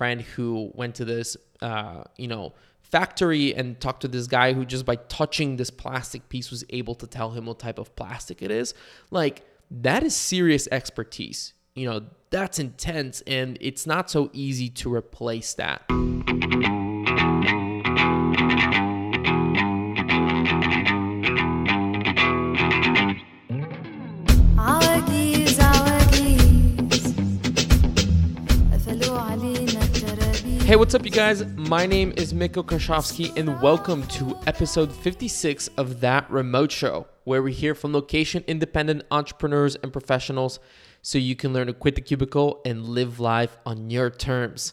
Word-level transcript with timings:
friend 0.00 0.22
who 0.22 0.70
went 0.72 0.94
to 0.94 1.04
this, 1.04 1.36
uh, 1.60 2.04
you 2.16 2.26
know, 2.26 2.54
factory 2.80 3.54
and 3.54 3.78
talked 3.78 4.00
to 4.00 4.08
this 4.08 4.26
guy 4.26 4.54
who 4.54 4.64
just 4.64 4.86
by 4.86 4.96
touching 4.96 5.56
this 5.56 5.68
plastic 5.68 6.26
piece 6.30 6.50
was 6.50 6.64
able 6.70 6.94
to 6.94 7.06
tell 7.06 7.32
him 7.32 7.44
what 7.44 7.58
type 7.58 7.78
of 7.78 7.94
plastic 7.96 8.40
it 8.40 8.50
is. 8.50 8.72
Like 9.10 9.42
that 9.70 10.02
is 10.02 10.16
serious 10.16 10.66
expertise. 10.72 11.52
You 11.74 11.90
know, 11.90 12.00
that's 12.30 12.58
intense 12.58 13.20
and 13.26 13.58
it's 13.60 13.86
not 13.86 14.10
so 14.10 14.30
easy 14.32 14.70
to 14.70 14.90
replace 14.90 15.52
that. 15.52 15.82
Hey, 30.70 30.76
what's 30.76 30.94
up, 30.94 31.04
you 31.04 31.10
guys? 31.10 31.44
My 31.56 31.84
name 31.84 32.12
is 32.16 32.32
Miko 32.32 32.62
Krashovsky, 32.62 33.36
and 33.36 33.60
welcome 33.60 34.06
to 34.06 34.38
episode 34.46 34.92
56 34.92 35.66
of 35.76 35.98
That 35.98 36.30
Remote 36.30 36.70
Show, 36.70 37.08
where 37.24 37.42
we 37.42 37.52
hear 37.52 37.74
from 37.74 37.92
location 37.92 38.44
independent 38.46 39.02
entrepreneurs 39.10 39.74
and 39.74 39.92
professionals 39.92 40.60
so 41.02 41.18
you 41.18 41.34
can 41.34 41.52
learn 41.52 41.66
to 41.66 41.72
quit 41.72 41.96
the 41.96 42.00
cubicle 42.00 42.60
and 42.64 42.84
live 42.84 43.18
life 43.18 43.58
on 43.66 43.90
your 43.90 44.10
terms. 44.10 44.72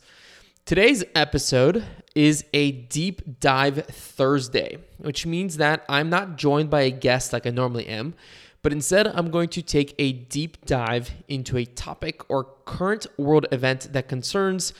Today's 0.65 1.03
episode 1.15 1.83
is 2.13 2.45
a 2.53 2.73
deep 2.73 3.39
dive 3.39 3.83
Thursday, 3.87 4.77
which 4.99 5.25
means 5.25 5.57
that 5.57 5.83
I'm 5.89 6.11
not 6.11 6.35
joined 6.35 6.69
by 6.69 6.81
a 6.81 6.91
guest 6.91 7.33
like 7.33 7.47
I 7.47 7.49
normally 7.49 7.87
am, 7.87 8.13
but 8.61 8.71
instead 8.71 9.07
I'm 9.07 9.31
going 9.31 9.49
to 9.49 9.63
take 9.63 9.95
a 9.97 10.11
deep 10.11 10.63
dive 10.63 11.09
into 11.27 11.57
a 11.57 11.65
topic 11.65 12.21
or 12.29 12.43
current 12.65 13.07
world 13.17 13.47
event 13.51 13.93
that 13.93 14.07
concerns 14.07 14.75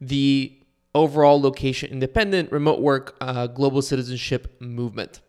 the 0.00 0.58
overall 0.94 1.40
location 1.40 1.90
independent 1.90 2.52
remote 2.52 2.80
work 2.80 3.16
uh, 3.20 3.46
global 3.46 3.82
citizenship 3.82 4.60
movement. 4.60 5.20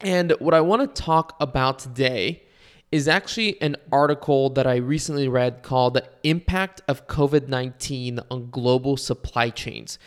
And 0.00 0.32
what 0.40 0.54
I 0.54 0.60
want 0.60 0.82
to 0.94 1.02
talk 1.02 1.36
about 1.40 1.78
today 1.78 2.42
is 2.90 3.08
actually 3.08 3.60
an 3.62 3.76
article 3.90 4.50
that 4.50 4.66
I 4.66 4.76
recently 4.76 5.26
read 5.26 5.62
called 5.62 5.94
The 5.94 6.08
Impact 6.24 6.82
of 6.86 7.06
COVID 7.06 7.48
19 7.48 8.20
on 8.30 8.50
Global 8.50 8.96
Supply 8.98 9.48
Chains, 9.48 9.98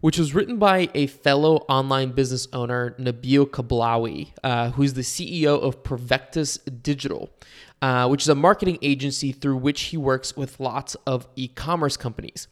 which 0.00 0.18
was 0.18 0.34
written 0.34 0.58
by 0.58 0.90
a 0.94 1.06
fellow 1.06 1.56
online 1.68 2.12
business 2.12 2.46
owner, 2.52 2.94
Nabil 2.98 3.46
Kablawi, 3.46 4.32
uh, 4.42 4.70
who's 4.72 4.92
the 4.92 5.00
CEO 5.00 5.58
of 5.62 5.82
Provectus 5.82 6.58
Digital, 6.82 7.30
uh, 7.80 8.08
which 8.08 8.22
is 8.22 8.28
a 8.28 8.34
marketing 8.34 8.78
agency 8.82 9.32
through 9.32 9.56
which 9.56 9.82
he 9.82 9.96
works 9.96 10.36
with 10.36 10.60
lots 10.60 10.94
of 11.06 11.26
e 11.36 11.48
commerce 11.48 11.96
companies. 11.96 12.48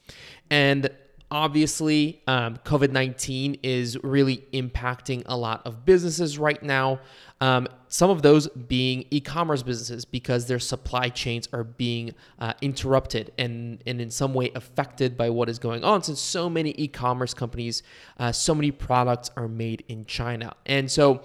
And 0.51 0.89
obviously 1.33 2.23
um, 2.27 2.59
covid-19 2.59 3.59
is 3.63 3.97
really 4.05 4.45
impacting 4.53 5.23
a 5.27 5.37
lot 5.37 5.63
of 5.67 5.85
businesses 5.85 6.39
right 6.39 6.63
now 6.63 7.01
um, 7.41 7.67
some 7.89 8.11
of 8.11 8.23
those 8.23 8.47
being 8.49 9.07
e-commerce 9.11 9.63
businesses 9.63 10.05
because 10.05 10.47
their 10.47 10.59
supply 10.59 11.09
chains 11.09 11.49
are 11.53 11.65
being 11.65 12.15
uh, 12.39 12.53
interrupted 12.61 13.33
and, 13.39 13.83
and 13.87 14.01
in 14.01 14.11
some 14.11 14.35
way 14.35 14.53
affected 14.55 15.17
by 15.17 15.31
what 15.31 15.49
is 15.49 15.59
going 15.59 15.83
on 15.83 16.03
since 16.03 16.21
so 16.21 16.51
many 16.51 16.75
e-commerce 16.77 17.33
companies 17.33 17.83
uh, 18.19 18.31
so 18.31 18.55
many 18.55 18.71
products 18.71 19.31
are 19.35 19.49
made 19.49 19.83
in 19.89 20.05
china 20.05 20.55
and 20.67 20.91
so 20.91 21.23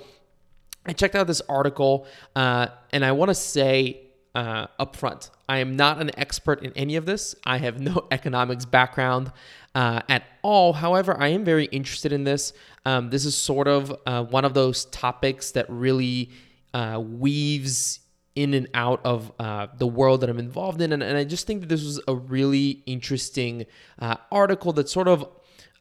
i 0.86 0.94
checked 0.94 1.16
out 1.16 1.28
this 1.28 1.42
article 1.50 2.08
uh, 2.38 2.68
and 2.94 3.04
i 3.04 3.12
want 3.12 3.28
to 3.28 3.36
say 3.36 4.08
uh, 4.38 4.68
upfront. 4.80 5.32
I 5.50 5.60
am 5.60 5.76
not 5.76 6.02
an 6.02 6.12
expert 6.18 6.64
in 6.64 6.74
any 6.76 6.96
of 6.96 7.06
this. 7.06 7.36
I 7.46 7.58
have 7.58 7.80
no 7.80 8.08
economics 8.12 8.66
background 8.66 9.32
uh, 9.74 10.02
at 10.10 10.24
all. 10.42 10.74
However, 10.74 11.16
I 11.20 11.30
am 11.30 11.46
very 11.46 11.66
interested 11.66 12.12
in 12.12 12.24
this. 12.24 12.54
Um, 12.86 13.10
this 13.10 13.26
is 13.26 13.36
sort 13.36 13.68
of 13.68 13.96
uh, 14.06 14.24
one 14.24 14.46
of 14.46 14.54
those 14.54 14.86
topics 14.86 15.52
that 15.52 15.66
really 15.70 16.32
uh, 16.74 17.02
weaves 17.04 18.00
in 18.36 18.54
and 18.54 18.68
out 18.74 19.02
of 19.04 19.32
uh, 19.40 19.68
the 19.78 19.88
world 19.88 20.22
that 20.22 20.30
I'm 20.30 20.38
involved 20.38 20.82
in. 20.82 20.94
And, 20.94 21.02
and, 21.02 21.18
I 21.18 21.24
just 21.24 21.48
think 21.48 21.62
that 21.62 21.70
this 21.70 21.84
was 21.84 22.00
a 22.08 22.14
really 22.14 22.84
interesting 22.86 23.66
uh, 23.98 24.18
article 24.32 24.74
that 24.74 24.88
sort 24.88 25.08
of 25.08 25.28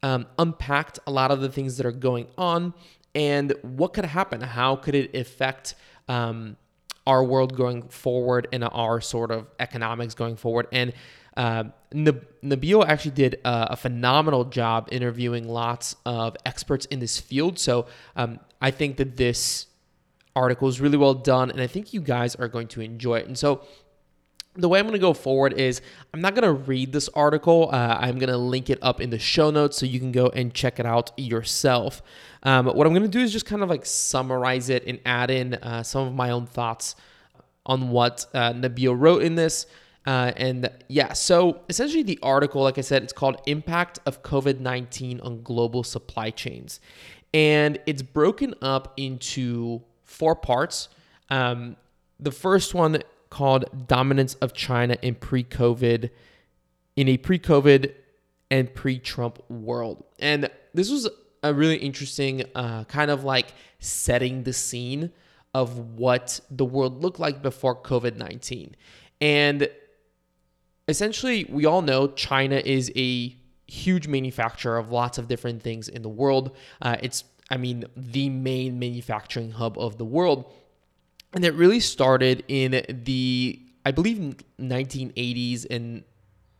um, 0.01 0.25
unpacked 0.39 0.97
a 1.05 1.11
lot 1.11 1.29
of 1.29 1.39
the 1.39 1.49
things 1.49 1.77
that 1.77 1.85
are 1.85 1.91
going 1.91 2.27
on 2.35 2.73
and 3.13 3.53
what 3.61 3.93
could 3.93 4.05
happen. 4.05 4.41
How 4.41 4.75
could 4.75 4.95
it 4.95 5.15
affect? 5.15 5.75
Um, 6.07 6.57
our 7.07 7.23
world 7.23 7.55
going 7.55 7.87
forward 7.87 8.47
and 8.51 8.63
our 8.65 8.99
sort 8.99 9.31
of 9.31 9.47
economics 9.59 10.13
going 10.13 10.35
forward. 10.35 10.67
And 10.73 10.93
uh, 11.37 11.63
Nabil 11.93 12.85
actually 12.85 13.11
did 13.11 13.35
a, 13.45 13.67
a, 13.71 13.75
phenomenal 13.77 14.43
job 14.43 14.89
interviewing 14.91 15.47
lots 15.47 15.95
of 16.05 16.35
experts 16.45 16.85
in 16.87 16.99
this 16.99 17.19
field. 17.19 17.59
So 17.59 17.85
um, 18.15 18.39
I 18.61 18.71
think 18.71 18.97
that 18.97 19.15
this 19.15 19.67
article 20.35 20.67
is 20.67 20.81
really 20.81 20.97
well 20.97 21.13
done, 21.13 21.49
and 21.49 21.61
I 21.61 21.67
think 21.67 21.93
you 21.93 22.01
guys 22.01 22.35
are 22.35 22.47
going 22.47 22.67
to 22.69 22.81
enjoy 22.81 23.19
it. 23.19 23.27
And 23.27 23.37
so 23.37 23.61
the 24.57 24.67
way 24.67 24.79
I'm 24.79 24.85
going 24.85 24.93
to 24.93 24.99
go 24.99 25.13
forward 25.13 25.53
is 25.53 25.81
I'm 26.13 26.21
not 26.21 26.35
going 26.35 26.43
to 26.43 26.53
read 26.53 26.91
this 26.91 27.09
article. 27.09 27.69
Uh, 27.71 27.97
I'm 27.99 28.17
going 28.17 28.29
to 28.29 28.37
link 28.37 28.69
it 28.69 28.79
up 28.81 28.99
in 28.99 29.09
the 29.09 29.19
show 29.19 29.51
notes 29.51 29.77
so 29.77 29.85
you 29.85 29.99
can 29.99 30.11
go 30.11 30.27
and 30.27 30.53
check 30.53 30.79
it 30.79 30.85
out 30.85 31.11
yourself. 31.17 32.01
Um, 32.43 32.65
what 32.65 32.87
I'm 32.87 32.93
going 32.93 33.03
to 33.03 33.07
do 33.07 33.19
is 33.19 33.31
just 33.31 33.45
kind 33.45 33.63
of 33.63 33.69
like 33.69 33.85
summarize 33.85 34.69
it 34.69 34.85
and 34.87 34.99
add 35.05 35.29
in 35.31 35.55
uh, 35.55 35.83
some 35.83 36.07
of 36.07 36.13
my 36.13 36.31
own 36.31 36.45
thoughts 36.45 36.95
on 37.65 37.89
what 37.89 38.25
uh, 38.33 38.53
Nabil 38.53 38.97
wrote 38.97 39.21
in 39.21 39.35
this. 39.35 39.67
Uh, 40.05 40.31
and 40.37 40.69
yeah, 40.87 41.11
so 41.11 41.61
essentially 41.67 42.01
the 42.01 42.17
article, 42.23 42.63
like 42.63 42.77
I 42.77 42.81
said, 42.81 43.03
it's 43.03 43.13
called 43.13 43.41
Impact 43.45 43.99
of 44.05 44.23
COVID 44.23 44.59
19 44.59 45.19
on 45.19 45.43
Global 45.43 45.83
Supply 45.83 46.29
Chains. 46.29 46.79
And 47.33 47.77
it's 47.85 48.01
broken 48.01 48.55
up 48.61 48.93
into 48.95 49.81
four 50.05 50.33
parts. 50.33 50.87
Um, 51.29 51.75
the 52.19 52.31
first 52.31 52.73
one 52.73 53.03
called 53.29 53.87
Dominance 53.87 54.35
of 54.35 54.53
China 54.53 54.97
in 55.01 55.15
pre 55.15 55.43
COVID, 55.43 56.09
in 56.95 57.07
a 57.07 57.17
pre 57.17 57.39
COVID 57.39 57.93
and 58.49 58.73
pre 58.73 58.99
Trump 58.99 59.39
world. 59.49 60.03
And 60.19 60.49
this 60.73 60.89
was 60.89 61.09
a 61.43 61.53
really 61.53 61.77
interesting 61.77 62.43
uh, 62.55 62.83
kind 62.85 63.11
of 63.11 63.23
like 63.23 63.53
setting 63.79 64.43
the 64.43 64.53
scene 64.53 65.11
of 65.53 65.77
what 65.97 66.39
the 66.49 66.65
world 66.65 67.01
looked 67.01 67.19
like 67.19 67.41
before 67.41 67.75
COVID 67.75 68.15
19. 68.15 68.75
And 69.21 69.69
essentially, 70.87 71.45
we 71.49 71.65
all 71.65 71.81
know 71.81 72.07
China 72.09 72.61
is 72.63 72.91
a 72.95 73.35
huge 73.67 74.07
manufacturer 74.07 74.77
of 74.77 74.91
lots 74.91 75.17
of 75.17 75.27
different 75.27 75.61
things 75.61 75.89
in 75.89 76.01
the 76.01 76.09
world. 76.09 76.55
Uh, 76.81 76.97
it's, 77.01 77.23
I 77.49 77.57
mean, 77.57 77.85
the 77.95 78.29
main 78.29 78.79
manufacturing 78.79 79.51
hub 79.51 79.77
of 79.77 79.97
the 79.97 80.05
world. 80.05 80.51
And 81.33 81.45
it 81.45 81.53
really 81.53 81.79
started 81.79 82.43
in 82.47 82.83
the, 83.03 83.59
I 83.85 83.91
believe, 83.91 84.37
1980s 84.59 85.65
and 85.69 86.03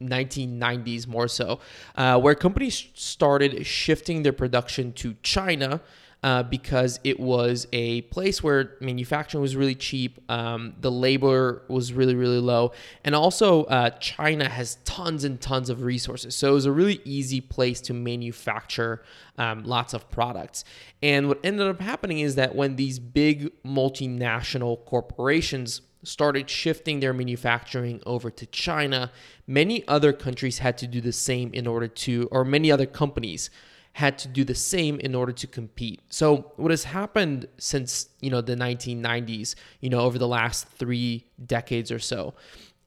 1990s 0.02 1.08
more 1.08 1.28
so, 1.28 1.60
uh, 1.96 2.20
where 2.20 2.36
companies 2.36 2.88
started 2.94 3.66
shifting 3.66 4.24
their 4.24 4.34
production 4.34 4.94
to 4.94 5.16
China. 5.24 5.82
Uh, 6.28 6.44
because 6.44 7.00
it 7.06 7.18
was 7.22 7.68
a 7.72 8.02
place 8.02 8.44
where 8.44 8.76
manufacturing 8.82 9.42
was 9.42 9.56
really 9.56 9.76
cheap, 9.76 10.20
um, 10.30 10.74
the 10.82 10.92
labor 10.92 11.62
was 11.70 11.94
really, 11.94 12.16
really 12.16 12.42
low, 12.42 12.74
and 13.06 13.16
also 13.16 13.64
uh, 13.64 13.90
China 13.92 14.50
has 14.50 14.76
tons 14.84 15.24
and 15.24 15.40
tons 15.40 15.70
of 15.70 15.84
resources. 15.84 16.36
So 16.36 16.50
it 16.50 16.54
was 16.54 16.66
a 16.66 16.72
really 16.74 17.00
easy 17.06 17.40
place 17.40 17.80
to 17.80 17.94
manufacture 17.94 19.04
um, 19.38 19.64
lots 19.64 19.94
of 19.94 20.12
products. 20.12 20.66
And 21.02 21.30
what 21.30 21.40
ended 21.46 21.66
up 21.66 21.80
happening 21.80 22.20
is 22.20 22.36
that 22.36 22.54
when 22.54 22.76
these 22.76 23.00
big 23.00 23.50
multinational 23.64 24.84
corporations 24.84 25.80
started 26.04 26.50
shifting 26.50 27.00
their 27.00 27.14
manufacturing 27.14 28.02
over 28.06 28.30
to 28.32 28.46
China, 28.48 29.14
many 29.48 29.88
other 29.88 30.12
countries 30.12 30.58
had 30.58 30.78
to 30.80 30.88
do 30.88 31.00
the 31.00 31.14
same 31.14 31.54
in 31.54 31.68
order 31.68 31.88
to, 31.88 32.28
or 32.34 32.44
many 32.44 32.70
other 32.70 32.86
companies 32.86 33.50
had 33.98 34.16
to 34.16 34.28
do 34.28 34.44
the 34.44 34.54
same 34.54 35.00
in 35.00 35.16
order 35.16 35.32
to 35.32 35.48
compete. 35.48 36.00
So 36.10 36.52
what 36.58 36.70
has 36.70 36.84
happened 36.84 37.48
since, 37.58 38.10
you 38.22 38.30
know, 38.30 38.42
the 38.42 38.56
1990s, 38.56 39.56
you 39.82 39.90
know, 39.90 40.02
over 40.02 40.20
the 40.20 40.28
last 40.28 40.68
3 40.68 41.26
decades 41.44 41.92
or 41.92 41.98
so 41.98 42.36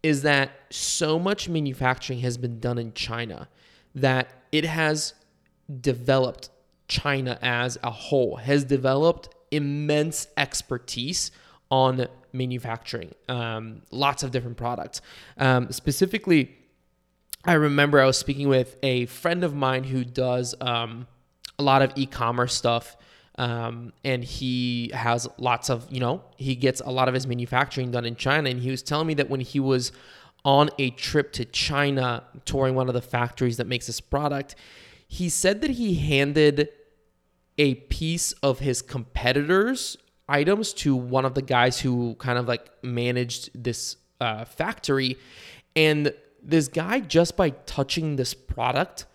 is 0.05 0.23
that 0.23 0.53
so 0.71 1.19
much 1.19 1.49
manufacturing 1.49 2.21
has 2.21 2.39
been 2.39 2.61
done 2.61 2.79
in 2.79 2.93
China 2.93 3.49
that 3.93 4.29
it 4.53 4.65
has 4.65 5.15
developed 5.81 6.49
China 6.87 7.37
as 7.43 7.77
a 7.83 7.91
whole 7.91 8.37
has 8.37 8.63
developed 8.63 9.35
immense 9.51 10.29
expertise 10.37 11.33
on 11.73 12.07
manufacturing 12.33 13.13
um, 13.29 13.83
lots 13.91 14.23
of 14.23 14.31
different 14.31 14.57
products. 14.57 15.03
Um, 15.39 15.73
specifically, 15.73 16.57
I 17.45 17.55
remember 17.55 18.01
I 18.01 18.07
was 18.07 18.19
speaking 18.19 18.49
with 18.49 18.77
a 18.83 19.07
friend 19.07 19.45
of 19.45 19.55
mine 19.55 19.85
who 19.85 20.05
does 20.05 20.55
um, 20.61 21.07
a 21.59 21.63
lot 21.63 21.83
of 21.83 21.93
e 21.97 22.07
commerce 22.07 22.55
stuff. 22.55 22.97
Um, 23.39 23.95
and 24.05 24.23
he 24.23 24.91
has 24.93 25.27
lots 25.39 25.71
of, 25.71 25.87
you 25.91 26.01
know, 26.01 26.23
he 26.37 26.55
gets 26.55 26.83
a 26.83 26.91
lot 26.91 27.09
of 27.09 27.15
his 27.15 27.27
manufacturing 27.27 27.91
done 27.91 28.05
in 28.05 28.15
China. 28.17 28.51
And 28.51 28.61
he 28.61 28.71
was 28.71 28.83
telling 28.83 29.07
me 29.07 29.15
that 29.15 29.31
when 29.31 29.41
he 29.41 29.59
was 29.59 29.93
on 30.45 30.69
a 30.79 30.91
trip 30.91 31.33
to 31.35 31.47
China, 31.47 32.25
touring 32.45 32.75
one 32.75 32.89
of 32.89 32.95
the 32.95 33.01
factories 33.01 33.57
that 33.57 33.67
makes 33.67 33.87
this 33.87 34.01
product, 34.01 34.57
he 35.09 35.31
said 35.31 35.63
that 35.63 35.71
he 35.71 35.95
handed 35.95 36.69
a 37.57 37.75
piece 37.75 38.33
of 38.43 38.59
his 38.59 38.83
competitors' 38.83 39.97
items 40.29 40.73
to 40.75 40.95
one 40.95 41.25
of 41.25 41.35
the 41.35 41.43
guys 41.43 41.81
who 41.81 42.15
kind 42.17 42.39
of 42.39 42.47
like 42.47 42.69
managed 42.83 43.51
this 43.55 43.97
uh, 44.21 44.45
factory. 44.45 45.17
And 45.75 46.13
this 46.43 46.69
guy, 46.69 47.01
just 47.01 47.37
by 47.37 47.51
touching 47.51 48.17
this 48.17 48.35
product, 48.35 49.07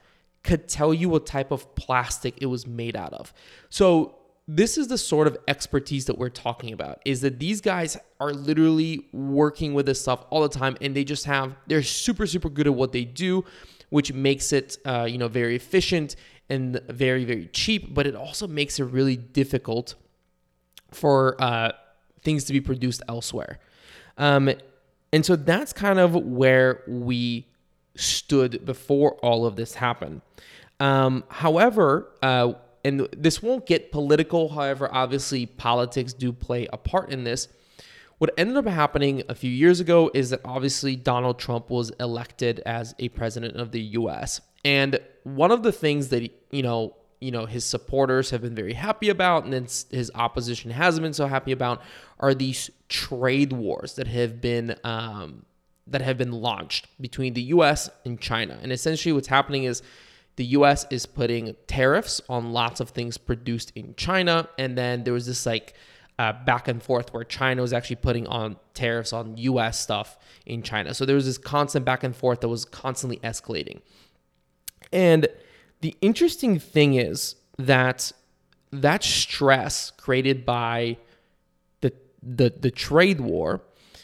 could 0.44 0.68
tell 0.68 0.94
you 0.94 1.10
what 1.10 1.26
type 1.26 1.52
of 1.52 1.76
plastic 1.76 2.36
it 2.42 2.46
was 2.46 2.68
made 2.68 2.96
out 2.96 3.14
of. 3.14 3.34
So 3.70 4.16
this 4.48 4.78
is 4.78 4.88
the 4.88 4.98
sort 4.98 5.28
of 5.28 5.38
expertise 5.48 6.06
that 6.06 6.18
we're 6.18 6.30
talking 6.30 6.72
about 6.72 7.02
is 7.04 7.22
that 7.22 7.40
these 7.40 7.62
guys 7.62 7.98
are 8.20 8.32
literally 8.32 9.08
working 9.12 9.74
with 9.74 9.88
this 9.88 10.00
stuff 10.00 10.24
all 10.30 10.42
the 10.42 10.50
time 10.50 10.78
and 10.82 10.96
they 10.96 11.04
just 11.04 11.26
have 11.26 11.56
they're 11.68 11.82
super 11.82 12.28
super 12.28 12.50
good 12.50 12.68
at 12.68 12.74
what 12.74 12.92
they 12.92 13.04
do 13.04 13.44
which 13.90 14.14
makes 14.14 14.54
it 14.54 14.78
uh, 14.86 15.08
you 15.10 15.18
know 15.18 15.28
very 15.28 15.56
efficient 15.56 16.16
and 16.50 16.80
very 16.90 17.26
very 17.26 17.48
cheap 17.48 17.92
but 17.94 18.06
it 18.06 18.16
also 18.16 18.48
makes 18.48 18.80
it 18.80 18.84
really 18.84 19.18
difficult 19.18 19.96
for 20.92 21.42
uh, 21.42 21.72
things 22.22 22.44
to 22.44 22.54
be 22.54 22.62
produced 22.62 23.02
elsewhere 23.08 23.58
um, 24.20 24.52
and 25.16 25.26
so 25.26 25.36
that's 25.36 25.74
kind 25.74 25.98
of 25.98 26.14
where 26.14 26.84
we 26.88 27.48
stood 27.96 28.66
before 28.66 29.14
all 29.24 29.46
of 29.46 29.56
this 29.56 29.76
happened 29.76 30.22
um, 30.80 31.24
however 31.30 32.12
uh, 32.22 32.54
and 32.86 33.10
this 33.18 33.42
won't 33.42 33.66
get 33.66 33.92
political. 33.92 34.50
However, 34.50 34.88
obviously, 34.94 35.48
politics 35.48 36.14
do 36.14 36.32
play 36.32 36.68
a 36.72 36.78
part 36.78 37.10
in 37.10 37.24
this. 37.24 37.48
What 38.20 38.32
ended 38.38 38.58
up 38.58 38.68
happening 38.68 39.24
a 39.28 39.34
few 39.34 39.50
years 39.50 39.80
ago 39.80 40.12
is 40.14 40.30
that 40.30 40.42
obviously 40.46 40.96
Donald 40.96 41.40
Trump 41.40 41.72
was 41.72 41.90
elected 42.00 42.62
as 42.64 42.94
a 43.00 43.10
president 43.10 43.58
of 43.58 43.72
the 43.72 43.82
U.S. 43.82 44.40
And 44.64 45.00
one 45.24 45.52
of 45.52 45.64
the 45.64 45.72
things 45.72 46.10
that 46.10 46.32
you 46.52 46.62
know, 46.62 46.96
you 47.20 47.32
know, 47.32 47.46
his 47.46 47.66
supporters 47.66 48.30
have 48.30 48.42
been 48.42 48.56
very 48.56 48.74
happy 48.74 49.10
about, 49.10 49.44
and 49.44 49.54
then 49.54 49.68
his 49.92 50.12
opposition 50.16 50.72
hasn't 50.72 51.04
been 51.04 51.14
so 51.14 51.28
happy 51.28 51.52
about, 51.52 51.82
are 52.20 52.34
these 52.34 52.70
trade 52.90 53.54
wars 53.54 53.96
that 53.96 54.08
have 54.08 54.42
been 54.42 54.76
um, 54.84 55.46
that 55.88 56.02
have 56.02 56.18
been 56.18 56.32
launched 56.32 56.88
between 57.00 57.34
the 57.34 57.44
U.S. 57.44 57.90
and 58.06 58.20
China. 58.20 58.58
And 58.62 58.72
essentially, 58.72 59.14
what's 59.14 59.28
happening 59.28 59.66
is 59.66 59.84
the 60.36 60.46
US 60.46 60.86
is 60.90 61.06
putting 61.06 61.56
tariffs 61.68 62.22
on 62.28 62.52
lots 62.52 62.80
of 62.80 62.90
things 62.90 63.18
produced 63.18 63.72
in 63.76 63.96
China. 63.96 64.50
And 64.58 64.78
then 64.78 65.04
there 65.04 65.14
was 65.14 65.26
this 65.26 65.46
like 65.46 65.74
uh, 66.20 66.34
back 66.46 66.68
and 66.68 66.82
forth 66.82 67.14
where 67.14 67.24
China 67.24 67.62
was 67.62 67.74
actually 67.74 67.98
putting 67.98 68.28
on 68.28 68.58
tariffs 68.74 69.14
on 69.14 69.38
US 69.38 69.80
stuff 69.80 70.18
in 70.46 70.62
China. 70.62 70.94
So 70.94 71.06
there 71.06 71.16
was 71.16 71.26
this 71.26 71.38
constant 71.38 71.86
back 71.86 72.04
and 72.04 72.16
forth 72.16 72.42
that 72.42 72.50
was 72.50 72.66
constantly 72.66 73.18
escalating. 73.18 73.82
And 74.92 75.28
the 75.86 75.96
interesting 76.02 76.58
thing 76.58 76.96
is 76.96 77.36
that 77.60 78.12
that 78.72 79.04
stress 79.04 79.92
created 79.92 80.44
by 80.44 80.98
the, 81.82 81.94
the, 82.24 82.52
the 82.60 82.72
trade 82.72 83.22
war 83.22 83.62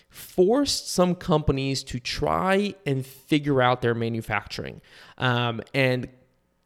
forced 0.08 0.92
some 0.92 1.16
companies 1.16 1.84
to 1.84 2.00
try 2.00 2.76
and 2.86 3.04
figure 3.04 3.64
out 3.64 3.82
their 3.82 3.96
manufacturing 3.96 4.80
um, 5.18 5.60
and 5.74 6.08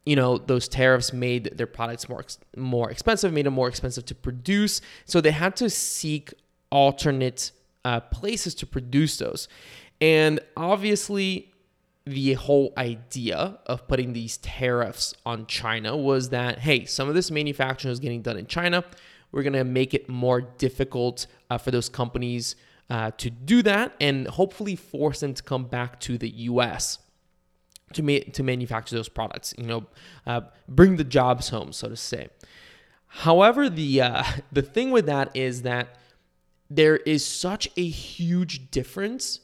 you 0.06 0.18
know 0.18 0.38
those 0.38 0.68
tariffs 0.68 1.14
made 1.14 1.58
their 1.58 1.66
products 1.66 2.10
more 2.10 2.26
more 2.58 2.92
expensive, 2.92 3.32
made 3.32 3.46
them 3.46 3.54
more 3.54 3.70
expensive 3.70 4.06
to 4.06 4.16
produce. 4.16 4.82
So 5.06 5.22
they 5.22 5.32
had 5.32 5.56
to 5.56 5.70
seek 5.70 6.34
alternate 6.70 7.52
uh, 7.86 8.02
places 8.02 8.54
to 8.56 8.68
produce 8.68 9.18
those, 9.18 9.48
and 10.02 10.42
obviously. 10.58 11.52
The 12.06 12.34
whole 12.34 12.72
idea 12.78 13.58
of 13.66 13.88
putting 13.88 14.14
these 14.14 14.38
tariffs 14.38 15.16
on 15.26 15.48
China 15.48 15.98
was 15.98 16.30
that, 16.30 16.60
hey, 16.60 16.86
some 16.86 17.10
of 17.10 17.16
this 17.16 17.32
manufacturing 17.32 17.92
is 17.92 18.00
getting 18.00 18.22
done 18.22 18.38
in 18.38 18.46
China. 18.46 18.84
We're 19.32 19.44
going 19.44 19.54
to 19.54 19.64
make 19.64 19.94
it 19.94 20.08
more 20.08 20.42
difficult 20.42 21.26
uh, 21.50 21.58
for 21.58 21.72
those 21.72 21.90
companies 21.90 22.56
uh, 22.90 23.12
to 23.18 23.30
do 23.30 23.64
that 23.64 23.94
and 24.00 24.28
hopefully 24.28 24.76
force 24.76 25.22
them 25.22 25.34
to 25.34 25.42
come 25.42 25.66
back 25.66 26.00
to 26.02 26.18
the 26.18 26.30
US 26.30 27.00
to 27.94 28.04
ma- 28.04 28.32
to 28.34 28.44
manufacture 28.44 28.96
those 28.96 29.10
products. 29.10 29.54
You 29.58 29.66
know, 29.66 29.86
uh, 30.26 30.42
bring 30.68 30.98
the 30.98 31.04
jobs 31.04 31.50
home, 31.50 31.72
so 31.72 31.90
to 31.90 31.96
say. 31.96 32.30
However, 33.08 33.70
the 33.70 34.02
uh, 34.02 34.24
the 34.52 34.62
thing 34.62 34.92
with 34.92 35.06
that 35.08 35.36
is 35.36 35.64
that 35.64 35.98
there 36.70 36.98
is 36.98 37.26
such 37.26 37.70
a 37.78 37.88
huge 37.88 38.72
difference 38.72 39.40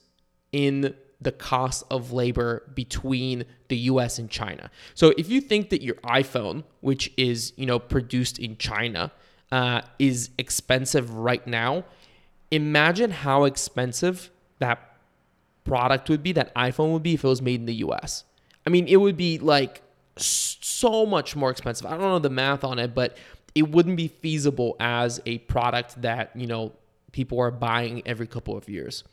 in 0.52 0.96
the 1.22 1.32
cost 1.32 1.84
of 1.92 2.12
labor 2.12 2.64
between 2.74 3.46
the 3.68 3.78
US 3.78 4.18
and 4.18 4.30
China. 4.30 4.72
So 4.96 5.14
if 5.18 5.30
you 5.30 5.40
think 5.40 5.70
that 5.70 5.82
your 5.82 5.96
iPhone, 5.96 6.64
which 6.82 7.12
is, 7.16 7.54
you 7.56 7.66
know, 7.66 7.80
produced 7.80 8.40
in 8.40 8.58
China, 8.58 9.12
uh, 9.52 9.82
is 10.00 10.32
expensive 10.38 11.14
right 11.14 11.46
now, 11.46 11.86
imagine 12.50 13.12
how 13.12 13.44
expensive 13.44 14.32
that 14.60 14.98
product 15.64 16.10
would 16.10 16.24
be, 16.24 16.32
that 16.34 16.54
iPhone 16.56 16.92
would 16.94 17.04
be 17.04 17.14
if 17.14 17.24
it 17.24 17.28
was 17.28 17.42
made 17.42 17.60
in 17.60 17.66
the 17.66 17.76
US. 17.76 18.24
I 18.66 18.70
mean, 18.70 18.88
it 18.88 18.98
would 18.98 19.18
be 19.18 19.38
like 19.38 19.82
so 20.18 21.06
much 21.06 21.36
more 21.36 21.52
expensive. 21.52 21.86
I 21.86 21.92
don't 21.92 22.02
know 22.02 22.20
the 22.20 22.30
math 22.30 22.64
on 22.64 22.80
it, 22.80 22.94
but 22.96 23.18
it 23.54 23.70
wouldn't 23.70 23.98
be 23.98 24.08
feasible 24.08 24.76
as 24.80 25.20
a 25.26 25.40
product 25.40 26.02
that, 26.02 26.32
you 26.36 26.48
know, 26.48 26.74
people 27.12 27.40
are 27.40 27.52
buying 27.52 28.02
every 28.06 28.28
couple 28.28 28.58
of 28.58 28.70
years. 28.70 29.04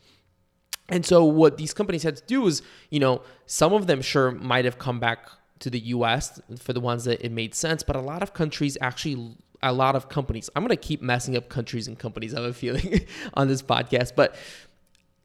And 0.89 1.05
so 1.05 1.23
what 1.23 1.57
these 1.57 1.73
companies 1.73 2.03
had 2.03 2.17
to 2.17 2.23
do 2.25 2.45
is, 2.47 2.61
you 2.89 2.99
know, 2.99 3.21
some 3.45 3.73
of 3.73 3.87
them 3.87 4.01
sure 4.01 4.31
might 4.31 4.65
have 4.65 4.77
come 4.77 4.99
back 4.99 5.27
to 5.59 5.69
the 5.69 5.79
US 5.79 6.41
for 6.57 6.73
the 6.73 6.79
ones 6.79 7.03
that 7.05 7.23
it 7.23 7.31
made 7.31 7.53
sense, 7.53 7.83
but 7.83 7.95
a 7.95 8.01
lot 8.01 8.23
of 8.23 8.33
countries 8.33 8.77
actually 8.81 9.35
a 9.61 9.73
lot 9.73 9.95
of 9.95 10.09
companies. 10.09 10.49
I'm 10.55 10.63
going 10.63 10.69
to 10.69 10.77
keep 10.77 11.01
messing 11.01 11.35
up 11.35 11.49
countries 11.49 11.87
and 11.87 11.97
companies, 11.97 12.33
I 12.33 12.41
have 12.41 12.51
a 12.51 12.53
feeling 12.53 13.05
on 13.33 13.47
this 13.47 13.61
podcast, 13.61 14.13
but 14.15 14.35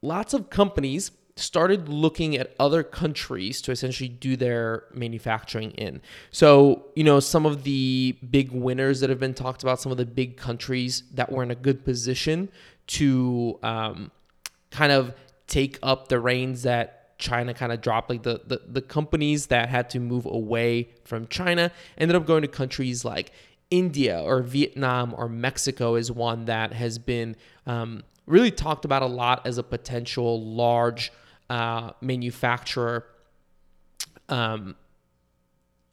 lots 0.03 0.35
of 0.35 0.51
companies 0.51 1.13
started 1.37 1.89
looking 1.89 2.37
at 2.37 2.55
other 2.61 2.83
countries 2.83 3.61
to 3.63 3.73
essentially 3.73 4.09
do 4.09 4.37
their 4.37 4.85
manufacturing 4.93 5.73
in. 5.73 6.01
So, 6.31 6.87
you 6.95 7.03
know, 7.03 7.19
some 7.19 7.45
of 7.45 7.65
the 7.65 8.17
big 8.31 8.53
winners 8.53 9.01
that 9.01 9.11
have 9.11 9.19
been 9.19 9.35
talked 9.35 9.63
about, 9.63 9.81
some 9.81 9.91
of 9.91 9.99
the 9.99 10.07
big 10.07 10.37
countries 10.37 11.03
that 11.13 11.33
were 11.33 11.43
in 11.43 11.51
a 11.51 11.57
good 11.57 11.85
position 11.85 12.51
to 12.87 13.59
um, 13.63 14.13
kind 14.71 14.93
of 14.93 15.15
take 15.47 15.79
up 15.83 16.09
the 16.09 16.19
reins 16.19 16.63
that 16.63 17.19
China 17.19 17.55
kind 17.55 17.73
of 17.73 17.81
dropped. 17.81 18.11
Like 18.11 18.23
the, 18.23 18.41
the, 18.47 18.61
the 18.67 18.83
companies 18.83 19.47
that 19.47 19.69
had 19.69 19.91
to 19.91 20.01
move 20.01 20.27
away 20.27 20.91
from 21.05 21.27
China 21.29 21.71
ended 21.99 22.17
up 22.17 22.27
going 22.27 22.43
to 22.43 22.49
countries 22.49 23.05
like 23.05 23.33
India 23.71 24.21
or 24.21 24.43
Vietnam 24.43 25.15
or 25.17 25.29
Mexico 25.29 25.95
is 25.95 26.11
one 26.11 26.47
that 26.47 26.73
has 26.73 26.99
been 26.99 27.37
um, 27.67 28.03
really 28.27 28.51
talked 28.51 28.85
about 28.85 29.03
a 29.03 29.07
lot 29.07 29.47
as 29.47 29.59
a 29.59 29.63
potential 29.63 30.43
large 30.43 31.13
uh, 31.51 31.91
manufacturer 32.01 33.07
um, 34.29 34.77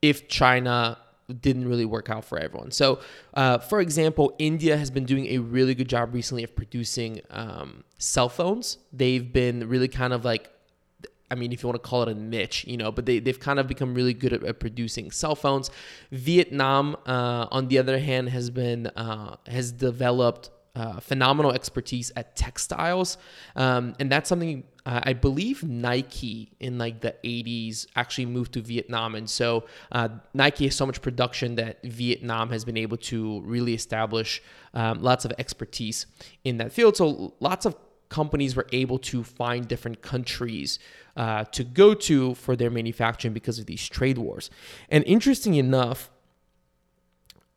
if 0.01 0.27
China 0.27 0.97
didn't 1.33 1.67
really 1.67 1.85
work 1.85 2.09
out 2.09 2.25
for 2.25 2.37
everyone. 2.37 2.71
So, 2.71 2.99
uh, 3.33 3.57
for 3.59 3.79
example, 3.81 4.33
India 4.39 4.77
has 4.77 4.91
been 4.91 5.05
doing 5.05 5.27
a 5.27 5.37
really 5.39 5.75
good 5.75 5.89
job 5.89 6.13
recently 6.13 6.43
of 6.43 6.55
producing 6.55 7.21
um, 7.29 7.83
cell 7.97 8.29
phones. 8.29 8.77
They've 8.91 9.31
been 9.31 9.67
really 9.69 9.87
kind 9.87 10.13
of 10.13 10.25
like, 10.25 10.49
I 11.29 11.35
mean, 11.35 11.53
if 11.53 11.63
you 11.63 11.69
want 11.69 11.81
to 11.81 11.89
call 11.89 12.03
it 12.03 12.09
a 12.09 12.13
niche, 12.13 12.65
you 12.67 12.75
know, 12.77 12.91
but 12.91 13.05
they, 13.05 13.19
they've 13.19 13.39
kind 13.39 13.59
of 13.59 13.67
become 13.67 13.93
really 13.93 14.13
good 14.13 14.33
at, 14.33 14.43
at 14.43 14.59
producing 14.59 15.11
cell 15.11 15.35
phones. 15.35 15.71
Vietnam, 16.11 16.97
uh, 17.05 17.47
on 17.51 17.69
the 17.69 17.77
other 17.77 17.99
hand, 17.99 18.29
has 18.29 18.49
been, 18.49 18.87
uh, 18.87 19.37
has 19.47 19.71
developed 19.71 20.49
uh, 20.75 20.99
phenomenal 20.99 21.51
expertise 21.51 22.11
at 22.15 22.35
textiles. 22.35 23.17
Um, 23.55 23.95
and 23.99 24.11
that's 24.11 24.29
something 24.29 24.63
uh, 24.85 25.01
I 25.03 25.13
believe 25.13 25.63
Nike 25.63 26.51
in 26.59 26.77
like 26.77 27.01
the 27.01 27.15
80s 27.23 27.87
actually 27.95 28.25
moved 28.25 28.53
to 28.53 28.61
Vietnam. 28.61 29.15
And 29.15 29.29
so 29.29 29.65
uh, 29.91 30.09
Nike 30.33 30.65
has 30.65 30.75
so 30.75 30.85
much 30.85 31.01
production 31.01 31.55
that 31.55 31.83
Vietnam 31.83 32.49
has 32.49 32.65
been 32.65 32.77
able 32.77 32.97
to 32.97 33.41
really 33.41 33.73
establish 33.73 34.41
um, 34.73 35.01
lots 35.01 35.25
of 35.25 35.33
expertise 35.37 36.05
in 36.43 36.57
that 36.57 36.71
field. 36.71 36.97
So 36.97 37.33
lots 37.39 37.65
of 37.65 37.75
companies 38.11 38.55
were 38.55 38.67
able 38.71 38.99
to 38.99 39.23
find 39.23 39.67
different 39.67 40.01
countries 40.01 40.77
uh, 41.15 41.45
to 41.45 41.63
go 41.63 41.93
to 41.93 42.35
for 42.35 42.55
their 42.55 42.69
manufacturing 42.69 43.33
because 43.33 43.57
of 43.57 43.65
these 43.65 43.87
trade 43.87 44.17
wars. 44.17 44.49
And 44.89 45.03
interesting 45.05 45.55
enough, 45.55 46.10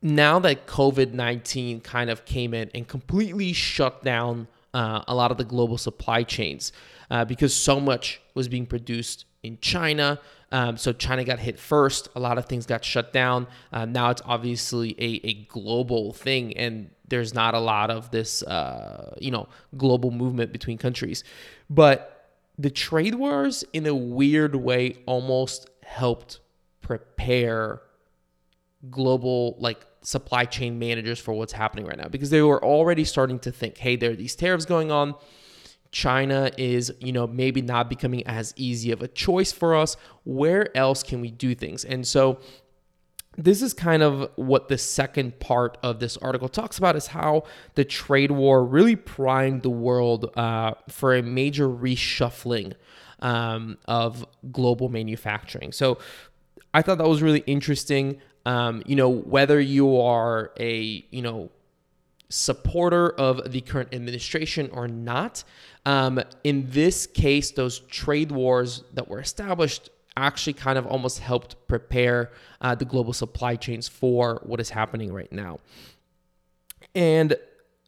now 0.05 0.37
that 0.37 0.67
COVID 0.67 1.13
19 1.13 1.81
kind 1.81 2.11
of 2.11 2.25
came 2.25 2.53
in 2.53 2.69
and 2.75 2.87
completely 2.87 3.53
shut 3.53 4.03
down 4.03 4.47
uh, 4.71 5.01
a 5.07 5.15
lot 5.15 5.31
of 5.31 5.37
the 5.37 5.43
global 5.43 5.79
supply 5.79 6.21
chains 6.21 6.71
uh, 7.09 7.25
because 7.25 7.55
so 7.55 7.79
much 7.79 8.21
was 8.35 8.47
being 8.47 8.67
produced 8.67 9.25
in 9.41 9.57
China. 9.61 10.19
Um, 10.51 10.77
so 10.77 10.93
China 10.93 11.23
got 11.23 11.39
hit 11.39 11.57
first. 11.59 12.07
A 12.15 12.19
lot 12.19 12.37
of 12.37 12.45
things 12.45 12.67
got 12.67 12.85
shut 12.85 13.13
down. 13.13 13.47
Uh, 13.73 13.85
now 13.85 14.11
it's 14.11 14.21
obviously 14.25 14.91
a, 14.99 15.27
a 15.27 15.33
global 15.45 16.13
thing, 16.13 16.55
and 16.55 16.91
there's 17.07 17.33
not 17.33 17.55
a 17.55 17.59
lot 17.59 17.89
of 17.89 18.11
this, 18.11 18.43
uh, 18.43 19.15
you 19.19 19.31
know, 19.31 19.47
global 19.75 20.11
movement 20.11 20.51
between 20.51 20.77
countries. 20.77 21.23
But 21.67 22.29
the 22.59 22.69
trade 22.69 23.15
wars, 23.15 23.63
in 23.73 23.87
a 23.87 23.95
weird 23.95 24.55
way, 24.55 24.97
almost 25.07 25.67
helped 25.83 26.41
prepare 26.81 27.81
global 28.91 29.55
like 29.59 29.85
supply 30.05 30.45
chain 30.45 30.77
managers 30.77 31.19
for 31.19 31.33
what's 31.33 31.53
happening 31.53 31.85
right 31.85 31.97
now 31.97 32.07
because 32.07 32.29
they 32.29 32.41
were 32.41 32.63
already 32.63 33.03
starting 33.03 33.39
to 33.39 33.51
think, 33.51 33.77
hey, 33.77 33.95
there 33.95 34.11
are 34.11 34.15
these 34.15 34.35
tariffs 34.35 34.65
going 34.65 34.91
on. 34.91 35.15
China 35.91 36.51
is, 36.57 36.93
you 36.99 37.11
know, 37.11 37.25
maybe 37.25 37.61
not 37.61 37.89
becoming 37.89 38.25
as 38.27 38.53
easy 38.55 38.91
of 38.91 39.01
a 39.01 39.07
choice 39.07 39.51
for 39.51 39.73
us. 39.75 39.97
Where 40.23 40.75
else 40.77 41.01
can 41.01 41.21
we 41.21 41.31
do 41.31 41.55
things? 41.55 41.83
And 41.83 42.05
so 42.05 42.39
this 43.37 43.61
is 43.61 43.73
kind 43.73 44.03
of 44.03 44.29
what 44.35 44.67
the 44.67 44.77
second 44.77 45.39
part 45.39 45.77
of 45.81 45.99
this 45.99 46.17
article 46.17 46.49
talks 46.49 46.77
about 46.77 46.95
is 46.95 47.07
how 47.07 47.43
the 47.73 47.83
trade 47.83 48.31
war 48.31 48.63
really 48.63 48.95
primed 48.95 49.63
the 49.63 49.69
world 49.69 50.31
uh, 50.37 50.73
for 50.87 51.15
a 51.15 51.23
major 51.23 51.67
reshuffling 51.67 52.73
um, 53.19 53.77
of 53.85 54.25
global 54.51 54.89
manufacturing. 54.89 55.71
So 55.71 55.97
I 56.73 56.81
thought 56.81 56.97
that 56.99 57.07
was 57.07 57.21
really 57.21 57.43
interesting. 57.47 58.21
Um, 58.45 58.83
you 58.85 58.95
know, 58.95 59.09
whether 59.09 59.59
you 59.59 59.99
are 59.99 60.51
a, 60.59 61.05
you 61.09 61.21
know, 61.21 61.49
supporter 62.29 63.09
of 63.09 63.51
the 63.51 63.61
current 63.61 63.93
administration 63.93 64.69
or 64.71 64.87
not, 64.87 65.43
um, 65.85 66.21
in 66.43 66.69
this 66.69 67.07
case, 67.07 67.51
those 67.51 67.79
trade 67.79 68.31
wars 68.31 68.83
that 68.93 69.07
were 69.07 69.19
established 69.19 69.89
actually 70.17 70.53
kind 70.53 70.77
of 70.77 70.85
almost 70.87 71.19
helped 71.19 71.67
prepare 71.67 72.31
uh, 72.61 72.73
the 72.73 72.85
global 72.85 73.13
supply 73.13 73.55
chains 73.55 73.87
for 73.87 74.41
what 74.43 74.59
is 74.59 74.69
happening 74.69 75.11
right 75.11 75.31
now. 75.31 75.59
And 76.93 77.35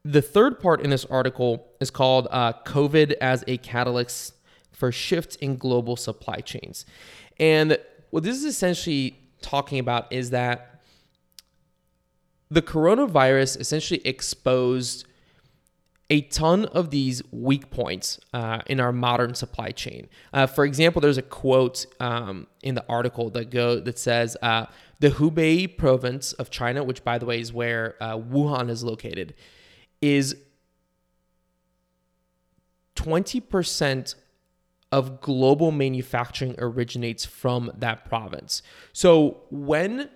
the 0.04 0.22
third 0.22 0.60
part 0.60 0.82
in 0.82 0.90
this 0.90 1.06
article 1.06 1.68
is 1.80 1.90
called 1.90 2.28
uh, 2.32 2.54
COVID 2.66 3.14
as 3.22 3.44
a 3.48 3.58
Catalyst 3.58 4.34
for 4.72 4.92
Shifts 4.92 5.36
in 5.38 5.58
Global 5.58 5.96
Supply 5.96 6.38
Chains. 6.38 6.86
And 7.40 7.78
what 8.10 8.24
this 8.24 8.38
is 8.38 8.46
essentially 8.46 9.18
talking 9.42 9.80
about 9.80 10.12
is 10.12 10.32
that 10.32 10.82
the 12.50 12.62
coronavirus 12.62 13.60
essentially 13.60 14.02
exposed 14.06 15.06
a 16.10 16.22
ton 16.22 16.66
of 16.66 16.90
these 16.90 17.22
weak 17.32 17.70
points 17.70 18.20
uh, 18.34 18.62
in 18.68 18.80
our 18.80 18.94
modern 18.94 19.36
supply 19.36 19.72
chain. 19.72 20.08
Uh, 20.32 20.48
for 20.48 20.64
example, 20.64 21.02
there's 21.02 21.18
a 21.18 21.22
quote 21.22 21.86
um, 22.00 22.48
in 22.64 22.76
the 22.76 22.86
article 22.88 23.30
that 23.32 23.50
go 23.50 23.80
that 23.82 24.00
says 24.00 24.38
uh, 24.42 24.66
the 25.00 25.10
Hubei 25.10 25.78
province 25.78 26.32
of 26.34 26.50
China, 26.50 26.84
which 26.84 27.04
by 27.04 27.18
the 27.18 27.26
way 27.26 27.42
is 27.42 27.52
where 27.52 27.96
uh, 28.00 28.18
Wuhan 28.18 28.70
is 28.70 28.84
located, 28.84 29.34
is 30.02 30.38
20% 32.96 34.16
of 34.92 35.22
global 35.22 35.72
manufacturing 35.72 36.56
originates 36.58 37.26
from 37.26 37.72
that 37.78 38.06
province. 38.06 38.62
So 38.94 39.42
when 39.50 40.10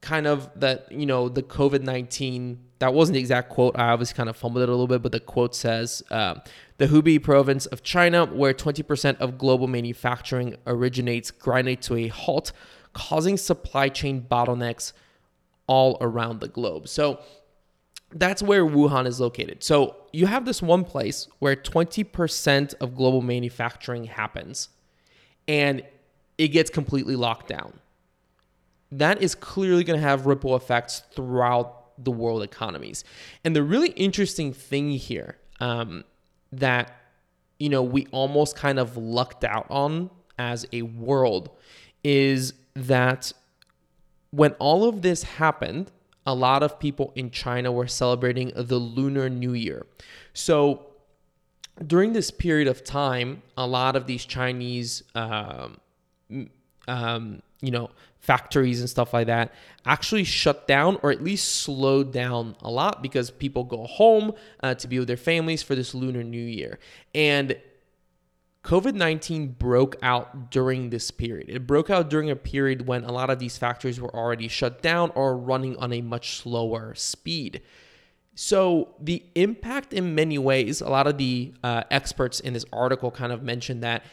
kind 0.00 0.26
of 0.26 0.48
that, 0.60 0.90
you 0.92 1.06
know, 1.06 1.28
the 1.28 1.42
COVID 1.42 1.82
19, 1.82 2.64
that 2.78 2.94
wasn't 2.94 3.14
the 3.14 3.20
exact 3.20 3.50
quote. 3.50 3.76
I 3.76 3.88
obviously 3.88 4.16
kind 4.16 4.28
of 4.28 4.36
fumbled 4.36 4.62
it 4.62 4.68
a 4.68 4.72
little 4.72 4.86
bit, 4.86 5.02
but 5.02 5.12
the 5.12 5.20
quote 5.20 5.54
says 5.54 6.02
uh, 6.10 6.36
the 6.76 6.86
Hubei 6.86 7.20
province 7.20 7.66
of 7.66 7.82
China, 7.82 8.26
where 8.26 8.54
20% 8.54 9.18
of 9.18 9.36
global 9.36 9.66
manufacturing 9.66 10.56
originates, 10.66 11.32
grinded 11.32 11.82
to 11.82 11.96
a 11.96 12.08
halt, 12.08 12.52
causing 12.92 13.36
supply 13.36 13.88
chain 13.88 14.24
bottlenecks 14.30 14.92
all 15.66 15.98
around 16.00 16.40
the 16.40 16.48
globe. 16.48 16.88
So 16.88 17.20
that's 18.12 18.42
where 18.42 18.64
Wuhan 18.64 19.06
is 19.06 19.20
located. 19.20 19.62
So 19.62 19.96
you 20.12 20.26
have 20.26 20.44
this 20.44 20.62
one 20.62 20.84
place 20.84 21.28
where 21.38 21.54
20% 21.54 22.74
of 22.80 22.94
global 22.94 23.22
manufacturing 23.22 24.04
happens 24.04 24.70
and 25.46 25.82
it 26.38 26.48
gets 26.48 26.70
completely 26.70 27.16
locked 27.16 27.48
down. 27.48 27.80
That 28.90 29.20
is 29.20 29.34
clearly 29.34 29.84
going 29.84 30.00
to 30.00 30.06
have 30.06 30.26
ripple 30.26 30.56
effects 30.56 31.02
throughout 31.14 31.78
the 32.02 32.10
world 32.10 32.42
economies. 32.42 33.04
And 33.44 33.54
the 33.54 33.62
really 33.62 33.90
interesting 33.90 34.52
thing 34.52 34.90
here 34.90 35.36
um, 35.60 36.04
that, 36.52 36.96
you 37.58 37.68
know, 37.68 37.82
we 37.82 38.06
almost 38.12 38.56
kind 38.56 38.78
of 38.78 38.96
lucked 38.96 39.44
out 39.44 39.66
on 39.68 40.10
as 40.38 40.66
a 40.72 40.82
world 40.82 41.50
is 42.04 42.54
that 42.74 43.32
when 44.30 44.52
all 44.52 44.88
of 44.88 45.02
this 45.02 45.24
happened, 45.24 45.90
a 46.28 46.34
lot 46.34 46.62
of 46.62 46.78
people 46.78 47.10
in 47.14 47.30
China 47.30 47.72
were 47.72 47.86
celebrating 47.86 48.52
the 48.54 48.76
Lunar 48.76 49.30
New 49.30 49.54
Year. 49.54 49.86
So 50.34 50.88
during 51.86 52.12
this 52.12 52.30
period 52.30 52.68
of 52.68 52.84
time, 52.84 53.42
a 53.56 53.66
lot 53.66 53.96
of 53.96 54.06
these 54.06 54.26
Chinese, 54.26 55.04
um, 55.14 55.78
um, 56.86 57.40
you 57.62 57.70
know, 57.70 57.88
factories 58.20 58.80
and 58.80 58.90
stuff 58.90 59.14
like 59.14 59.26
that 59.28 59.54
actually 59.86 60.24
shut 60.24 60.68
down 60.68 60.98
or 61.02 61.10
at 61.10 61.24
least 61.24 61.62
slowed 61.62 62.12
down 62.12 62.56
a 62.60 62.70
lot 62.70 63.02
because 63.02 63.30
people 63.30 63.64
go 63.64 63.86
home 63.86 64.34
uh, 64.62 64.74
to 64.74 64.86
be 64.86 64.98
with 64.98 65.08
their 65.08 65.16
families 65.16 65.62
for 65.62 65.74
this 65.74 65.94
Lunar 65.94 66.22
New 66.22 66.44
Year. 66.44 66.78
And 67.14 67.56
COVID 68.68 68.92
19 68.92 69.52
broke 69.58 69.96
out 70.02 70.50
during 70.50 70.90
this 70.90 71.10
period. 71.10 71.48
It 71.48 71.66
broke 71.66 71.88
out 71.88 72.10
during 72.10 72.28
a 72.28 72.36
period 72.36 72.86
when 72.86 73.02
a 73.02 73.10
lot 73.10 73.30
of 73.30 73.38
these 73.38 73.56
factories 73.56 73.98
were 73.98 74.14
already 74.14 74.46
shut 74.46 74.82
down 74.82 75.10
or 75.14 75.38
running 75.38 75.74
on 75.78 75.90
a 75.90 76.02
much 76.02 76.36
slower 76.36 76.94
speed. 76.94 77.62
So, 78.34 78.94
the 79.00 79.24
impact 79.34 79.94
in 79.94 80.14
many 80.14 80.36
ways, 80.36 80.82
a 80.82 80.90
lot 80.90 81.06
of 81.06 81.16
the 81.16 81.54
uh, 81.64 81.84
experts 81.90 82.40
in 82.40 82.52
this 82.52 82.66
article 82.70 83.10
kind 83.10 83.32
of 83.32 83.42
mentioned 83.42 83.82
that 83.84 84.04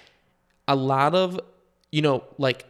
a 0.69 0.75
lot 0.75 1.13
of, 1.13 1.37
you 1.91 2.01
know, 2.01 2.23
like 2.37 2.65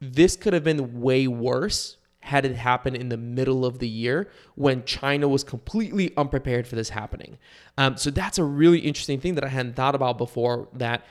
this 0.00 0.34
could 0.34 0.52
have 0.52 0.64
been 0.64 1.00
way 1.00 1.28
worse 1.28 1.96
had 2.24 2.46
it 2.46 2.56
happened 2.56 2.96
in 2.96 3.10
the 3.10 3.18
middle 3.18 3.66
of 3.66 3.80
the 3.80 3.88
year 3.88 4.30
when 4.54 4.82
China 4.84 5.28
was 5.28 5.44
completely 5.44 6.10
unprepared 6.16 6.66
for 6.66 6.74
this 6.74 6.88
happening. 6.88 7.36
Um, 7.76 7.98
so 7.98 8.10
that's 8.10 8.38
a 8.38 8.44
really 8.44 8.78
interesting 8.78 9.20
thing 9.20 9.34
that 9.34 9.44
I 9.44 9.48
hadn't 9.48 9.76
thought 9.76 9.94
about 9.94 10.16
before. 10.16 10.68
That 10.72 11.04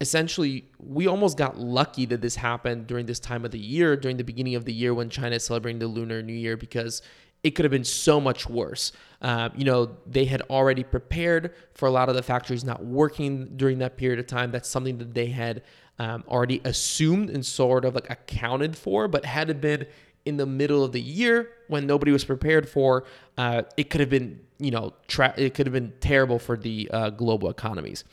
essentially 0.00 0.70
we 0.78 1.08
almost 1.08 1.36
got 1.36 1.58
lucky 1.58 2.06
that 2.06 2.20
this 2.20 2.36
happened 2.36 2.86
during 2.86 3.06
this 3.06 3.18
time 3.18 3.44
of 3.44 3.50
the 3.50 3.58
year, 3.58 3.96
during 3.96 4.18
the 4.18 4.24
beginning 4.24 4.54
of 4.54 4.64
the 4.64 4.72
year 4.72 4.94
when 4.94 5.10
China 5.10 5.34
is 5.34 5.44
celebrating 5.44 5.80
the 5.80 5.88
Lunar 5.88 6.22
New 6.22 6.32
Year, 6.32 6.56
because 6.56 7.02
it 7.42 7.56
could 7.56 7.64
have 7.64 7.72
been 7.72 7.82
so 7.82 8.20
much 8.20 8.48
worse. 8.48 8.92
Uh, 9.20 9.48
you 9.56 9.64
know, 9.64 9.96
they 10.06 10.26
had 10.26 10.42
already 10.42 10.84
prepared 10.84 11.54
for 11.74 11.86
a 11.86 11.90
lot 11.90 12.08
of 12.08 12.14
the 12.14 12.22
factories 12.22 12.62
not 12.62 12.84
working 12.84 13.56
during 13.56 13.78
that 13.78 13.96
period 13.96 14.20
of 14.20 14.28
time. 14.28 14.52
That's 14.52 14.68
something 14.68 14.98
that 14.98 15.12
they 15.12 15.26
had 15.26 15.62
um, 15.98 16.22
already 16.28 16.60
assumed 16.64 17.30
and 17.30 17.44
sort 17.44 17.84
of 17.84 17.96
like 17.96 18.08
accounted 18.10 18.76
for, 18.76 19.08
but 19.08 19.24
had 19.24 19.50
it 19.50 19.60
been 19.60 19.86
in 20.26 20.36
the 20.36 20.46
middle 20.46 20.84
of 20.84 20.92
the 20.92 21.00
year 21.00 21.50
when 21.68 21.86
nobody 21.86 22.12
was 22.12 22.24
prepared 22.24 22.68
for, 22.68 23.04
uh, 23.38 23.62
it 23.76 23.90
could 23.90 24.00
have 24.00 24.10
been, 24.10 24.40
you 24.58 24.70
know, 24.70 24.92
tra- 25.08 25.34
it 25.36 25.54
could 25.54 25.66
have 25.66 25.72
been 25.72 25.92
terrible 26.00 26.38
for 26.38 26.56
the 26.56 26.90
uh, 26.92 27.10
global 27.10 27.48
economies. 27.48 28.04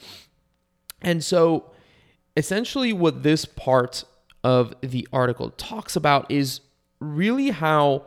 And 1.01 1.24
so, 1.24 1.72
essentially, 2.38 2.93
what 2.93 3.24
this 3.24 3.46
part 3.46 4.05
of 4.43 4.74
the 4.82 5.08
article 5.12 5.50
talks 5.51 5.96
about 5.96 6.29
is 6.32 6.62
really 7.00 7.50
how 7.50 8.05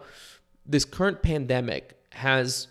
this 0.65 0.85
current 0.85 1.23
pandemic 1.23 1.97
has 2.13 2.69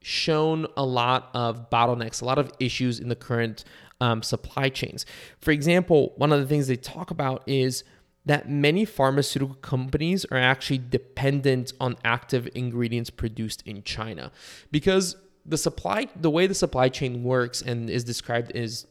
shown 0.00 0.66
a 0.76 0.84
lot 0.84 1.30
of 1.34 1.68
bottlenecks, 1.68 2.22
a 2.22 2.24
lot 2.24 2.38
of 2.38 2.52
issues 2.60 3.00
in 3.00 3.08
the 3.08 3.16
current 3.16 3.64
um, 4.00 4.22
supply 4.22 4.68
chains. 4.68 5.04
For 5.40 5.50
example, 5.50 6.12
one 6.16 6.32
of 6.32 6.40
the 6.40 6.46
things 6.46 6.68
they 6.68 6.76
talk 6.76 7.10
about 7.10 7.42
is 7.46 7.82
that 8.26 8.50
many 8.50 8.84
pharmaceutical 8.84 9.54
companies 9.56 10.24
are 10.26 10.38
actually 10.38 10.78
dependent 10.78 11.72
on 11.80 11.96
active 12.04 12.48
ingredients 12.54 13.08
produced 13.08 13.62
in 13.62 13.82
China 13.82 14.30
because 14.70 15.16
the 15.44 15.56
supply 15.56 16.08
the 16.16 16.30
way 16.30 16.46
the 16.46 16.54
supply 16.54 16.88
chain 16.88 17.22
works 17.22 17.62
and 17.62 17.88
is 17.88 18.04
described 18.04 18.52
is 18.54 18.86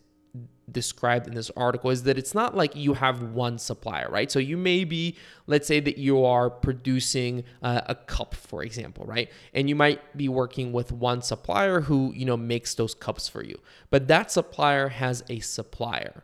described 0.72 1.28
in 1.28 1.36
this 1.36 1.52
article 1.56 1.90
is 1.90 2.04
that 2.04 2.18
it's 2.18 2.34
not 2.34 2.56
like 2.56 2.76
you 2.76 2.94
have 2.96 3.22
one 3.22 3.58
supplier, 3.58 4.08
right? 4.10 4.32
So 4.32 4.40
you 4.40 4.58
may 4.58 4.84
be, 4.84 5.16
let's 5.48 5.68
say 5.68 5.80
that 5.80 5.98
you 5.98 6.26
are 6.26 6.50
producing 6.50 7.44
uh, 7.62 7.82
a 7.86 7.96
cup, 7.96 8.34
for 8.34 8.64
example, 8.64 9.06
right? 9.06 9.30
And 9.54 9.70
you 9.70 9.76
might 9.76 10.18
be 10.18 10.28
working 10.28 10.72
with 10.72 10.92
one 10.92 11.22
supplier 11.22 11.82
who, 11.82 12.12
you 12.16 12.26
know, 12.26 12.38
makes 12.38 12.74
those 12.74 12.96
cups 12.96 13.28
for 13.28 13.44
you. 13.44 13.60
But 13.90 14.08
that 14.08 14.32
supplier 14.32 14.90
has 14.90 15.24
a 15.30 15.40
supplier 15.40 16.24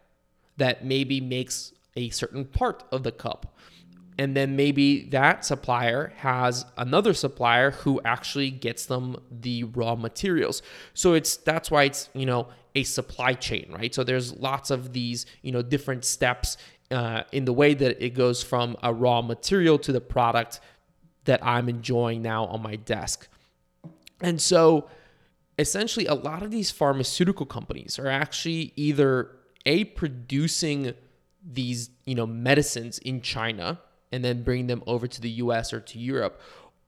that 0.58 0.84
maybe 0.86 1.22
makes 1.22 1.74
a 1.96 2.10
certain 2.10 2.46
part 2.46 2.84
of 2.92 3.04
the 3.04 3.12
cup. 3.12 3.58
And 4.18 4.36
then 4.36 4.56
maybe 4.56 5.06
that 5.10 5.46
supplier 5.46 6.14
has 6.18 6.66
another 6.78 7.14
supplier 7.14 7.72
who 7.72 8.02
actually 8.06 8.52
gets 8.52 8.86
them 8.86 9.18
the 9.32 9.64
raw 9.64 9.96
materials. 9.96 10.62
So 10.94 11.14
it's 11.14 11.38
that's 11.38 11.72
why 11.72 11.84
it's, 11.86 12.10
you 12.14 12.26
know, 12.26 12.48
a 12.76 12.84
supply 12.84 13.34
chain, 13.34 13.68
right? 13.72 13.94
So 13.94 14.04
there's 14.04 14.34
lots 14.34 14.70
of 14.70 14.94
these, 14.94 15.26
you 15.42 15.52
know, 15.52 15.62
different 15.62 16.06
steps 16.06 16.58
uh, 16.92 17.24
in 17.32 17.46
the 17.46 17.54
way 17.54 17.74
that 17.74 18.04
it 18.04 18.12
goes 18.12 18.44
from 18.44 18.78
a 18.84 18.94
raw 18.94 19.22
material 19.22 19.80
to 19.80 19.92
the 19.92 20.02
product 20.02 20.60
that 21.26 21.44
I'm 21.46 21.70
enjoying 21.70 22.22
now 22.22 22.46
on 22.46 22.62
my 22.62 22.76
desk. 22.76 23.28
And 24.22 24.42
so 24.42 24.90
essentially 25.58 26.06
a 26.06 26.14
lot 26.14 26.44
of 26.44 26.52
these 26.52 26.72
pharmaceutical 26.72 27.46
companies 27.46 27.98
are 27.98 28.08
actually 28.08 28.74
either 28.76 29.32
a 29.66 29.86
producing 29.86 30.94
these 31.44 31.90
you 32.06 32.16
know 32.16 32.26
medicines 32.28 33.00
in 33.00 33.22
China 33.22 33.80
and 34.12 34.24
then 34.24 34.44
bring 34.44 34.68
them 34.68 34.84
over 34.86 35.08
to 35.08 35.22
the 35.22 35.30
US 35.30 35.74
or 35.74 35.80
to 35.80 36.00
Europe 36.00 36.40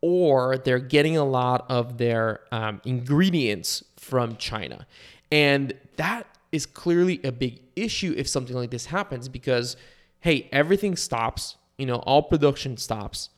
or 0.01 0.57
they're 0.57 0.79
getting 0.79 1.15
a 1.15 1.23
lot 1.23 1.65
of 1.69 1.97
their 1.97 2.41
um, 2.51 2.81
ingredients 2.83 3.83
from 3.95 4.35
China. 4.35 4.85
And 5.31 5.73
that 5.95 6.27
is 6.51 6.65
clearly 6.65 7.21
a 7.23 7.31
big 7.31 7.61
issue 7.75 8.13
if 8.17 8.27
something 8.27 8.55
like 8.55 8.69
this 8.69 8.87
happens 8.87 9.29
because 9.29 9.75
hey 10.19 10.49
everything 10.51 10.95
stops 10.95 11.57
you 11.77 11.85
know 11.85 11.97
all 11.97 12.23
production 12.23 12.77
stops. 12.77 13.29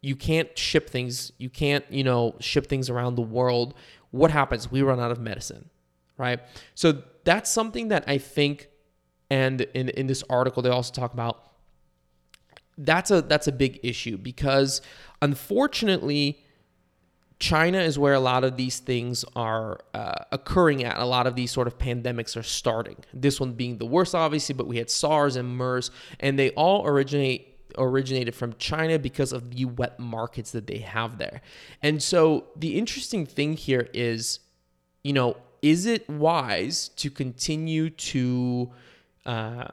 You 0.00 0.16
can't 0.16 0.56
ship 0.58 0.90
things 0.90 1.32
you 1.38 1.50
can't 1.50 1.84
you 1.90 2.04
know 2.04 2.34
ship 2.40 2.66
things 2.66 2.90
around 2.90 3.14
the 3.14 3.22
world. 3.22 3.74
What 4.10 4.30
happens? 4.30 4.70
We 4.70 4.82
run 4.82 5.00
out 5.00 5.10
of 5.10 5.20
medicine 5.20 5.70
right? 6.16 6.40
So 6.74 7.02
that's 7.24 7.50
something 7.50 7.88
that 7.88 8.04
i 8.06 8.18
think 8.18 8.68
and 9.30 9.62
in, 9.74 9.88
in 9.90 10.06
this 10.06 10.22
article 10.28 10.62
they 10.62 10.70
also 10.70 10.92
talk 10.92 11.12
about 11.12 11.52
that's 12.78 13.10
a 13.10 13.22
that's 13.22 13.46
a 13.46 13.52
big 13.52 13.78
issue 13.82 14.16
because 14.16 14.80
unfortunately 15.22 16.44
China 17.40 17.78
is 17.78 17.98
where 17.98 18.14
a 18.14 18.20
lot 18.20 18.44
of 18.44 18.56
these 18.56 18.78
things 18.78 19.24
are 19.36 19.80
uh, 19.92 20.14
occurring 20.32 20.84
at. 20.84 20.96
A 20.98 21.04
lot 21.04 21.26
of 21.26 21.34
these 21.34 21.50
sort 21.50 21.66
of 21.66 21.76
pandemics 21.78 22.36
are 22.36 22.42
starting. 22.42 22.96
This 23.12 23.40
one 23.40 23.52
being 23.52 23.78
the 23.78 23.86
worst, 23.86 24.14
obviously, 24.14 24.54
but 24.54 24.66
we 24.66 24.78
had 24.78 24.88
SARS 24.88 25.36
and 25.36 25.56
MERS, 25.56 25.90
and 26.20 26.38
they 26.38 26.50
all 26.50 26.86
originate 26.86 27.54
originated 27.76 28.34
from 28.34 28.54
China 28.58 28.98
because 28.98 29.32
of 29.32 29.50
the 29.50 29.64
wet 29.64 29.98
markets 29.98 30.52
that 30.52 30.66
they 30.66 30.78
have 30.78 31.18
there. 31.18 31.42
And 31.82 32.02
so 32.02 32.46
the 32.56 32.78
interesting 32.78 33.26
thing 33.26 33.54
here 33.54 33.88
is, 33.92 34.38
you 35.02 35.12
know, 35.12 35.36
is 35.60 35.84
it 35.84 36.08
wise 36.08 36.88
to 36.90 37.10
continue 37.10 37.90
to 37.90 38.70
uh, 39.26 39.68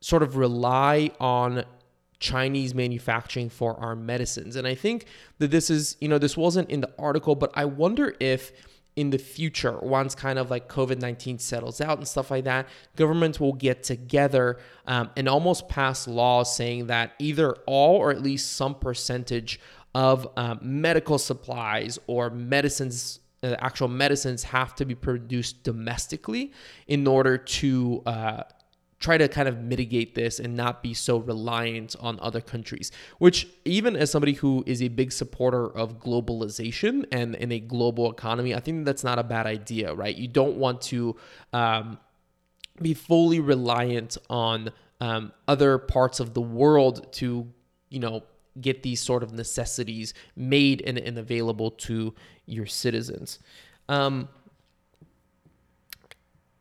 sort 0.00 0.22
of 0.22 0.36
rely 0.36 1.10
on 1.20 1.64
Chinese 2.18 2.74
manufacturing 2.74 3.50
for 3.50 3.76
our 3.78 3.96
medicines. 3.96 4.56
And 4.56 4.66
I 4.66 4.74
think 4.74 5.06
that 5.38 5.50
this 5.50 5.70
is, 5.70 5.96
you 6.00 6.08
know, 6.08 6.18
this 6.18 6.36
wasn't 6.36 6.70
in 6.70 6.80
the 6.80 6.90
article, 6.98 7.34
but 7.34 7.50
I 7.54 7.64
wonder 7.64 8.14
if 8.20 8.52
in 8.94 9.10
the 9.10 9.18
future, 9.18 9.78
once 9.78 10.14
kind 10.14 10.38
of 10.38 10.50
like 10.50 10.68
COVID 10.68 11.00
19 11.00 11.38
settles 11.38 11.80
out 11.80 11.98
and 11.98 12.06
stuff 12.06 12.30
like 12.30 12.44
that, 12.44 12.68
governments 12.94 13.40
will 13.40 13.54
get 13.54 13.82
together 13.82 14.58
um, 14.86 15.10
and 15.16 15.28
almost 15.28 15.68
pass 15.68 16.06
laws 16.06 16.54
saying 16.54 16.88
that 16.88 17.12
either 17.18 17.54
all 17.66 17.96
or 17.96 18.10
at 18.10 18.22
least 18.22 18.52
some 18.52 18.74
percentage 18.74 19.58
of 19.94 20.28
um, 20.36 20.58
medical 20.62 21.18
supplies 21.18 21.98
or 22.06 22.30
medicines 22.30 23.20
uh, 23.42 23.56
actual 23.58 23.88
medicines 23.88 24.44
have 24.44 24.74
to 24.76 24.84
be 24.84 24.94
produced 24.94 25.64
domestically 25.64 26.52
in 26.86 27.06
order 27.06 27.36
to 27.36 28.00
uh, 28.06 28.42
try 29.02 29.18
to 29.18 29.28
kind 29.28 29.48
of 29.48 29.58
mitigate 29.58 30.14
this 30.14 30.38
and 30.38 30.56
not 30.56 30.82
be 30.82 30.94
so 30.94 31.18
reliant 31.18 31.94
on 32.00 32.18
other 32.20 32.40
countries 32.40 32.90
which 33.18 33.46
even 33.64 33.94
as 33.96 34.10
somebody 34.10 34.32
who 34.32 34.64
is 34.66 34.82
a 34.82 34.88
big 34.88 35.12
supporter 35.12 35.66
of 35.76 35.98
globalization 35.98 37.04
and 37.12 37.34
in 37.36 37.52
a 37.52 37.60
global 37.60 38.10
economy 38.10 38.54
i 38.54 38.60
think 38.60 38.84
that's 38.84 39.04
not 39.04 39.18
a 39.18 39.22
bad 39.24 39.46
idea 39.46 39.92
right? 39.94 40.16
You 40.16 40.28
don't 40.28 40.56
want 40.56 40.80
to 40.82 41.16
um, 41.52 41.98
be 42.80 42.94
fully 42.94 43.40
reliant 43.40 44.16
on 44.28 44.70
um, 45.00 45.32
other 45.48 45.78
parts 45.78 46.20
of 46.20 46.34
the 46.34 46.40
world 46.40 47.12
to 47.14 47.48
you 47.88 47.98
know 47.98 48.22
get 48.60 48.82
these 48.82 49.00
sort 49.00 49.22
of 49.22 49.32
necessities 49.32 50.12
made 50.36 50.82
and, 50.82 50.98
and 50.98 51.18
available 51.18 51.70
to 51.70 52.14
your 52.44 52.66
citizens. 52.66 53.38
Um, 53.88 54.28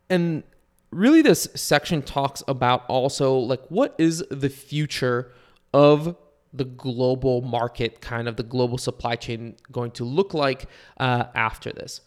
and 0.10 0.44
really 0.92 1.22
this 1.22 1.48
section 1.56 2.02
talks 2.02 2.44
about 2.48 2.86
also 2.88 3.36
like 3.36 3.62
what 3.70 3.96
is 3.98 4.24
the 4.30 4.50
future 4.50 5.32
of 5.74 6.16
the 6.54 6.66
global 6.66 7.42
market 7.42 8.02
kind 8.02 8.28
of 8.28 8.36
the 8.36 8.44
global 8.44 8.78
supply 8.78 9.16
chain 9.16 9.56
going 9.72 9.92
to 9.92 10.04
look 10.04 10.34
like 10.34 10.66
uh, 10.98 11.26
after 11.34 11.72
this? 11.72 12.02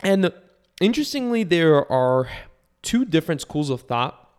And 0.00 0.32
interestingly 0.80 1.42
there 1.44 1.90
are 1.90 2.28
two 2.82 3.04
different 3.04 3.40
schools 3.40 3.70
of 3.70 3.82
thought 3.82 4.30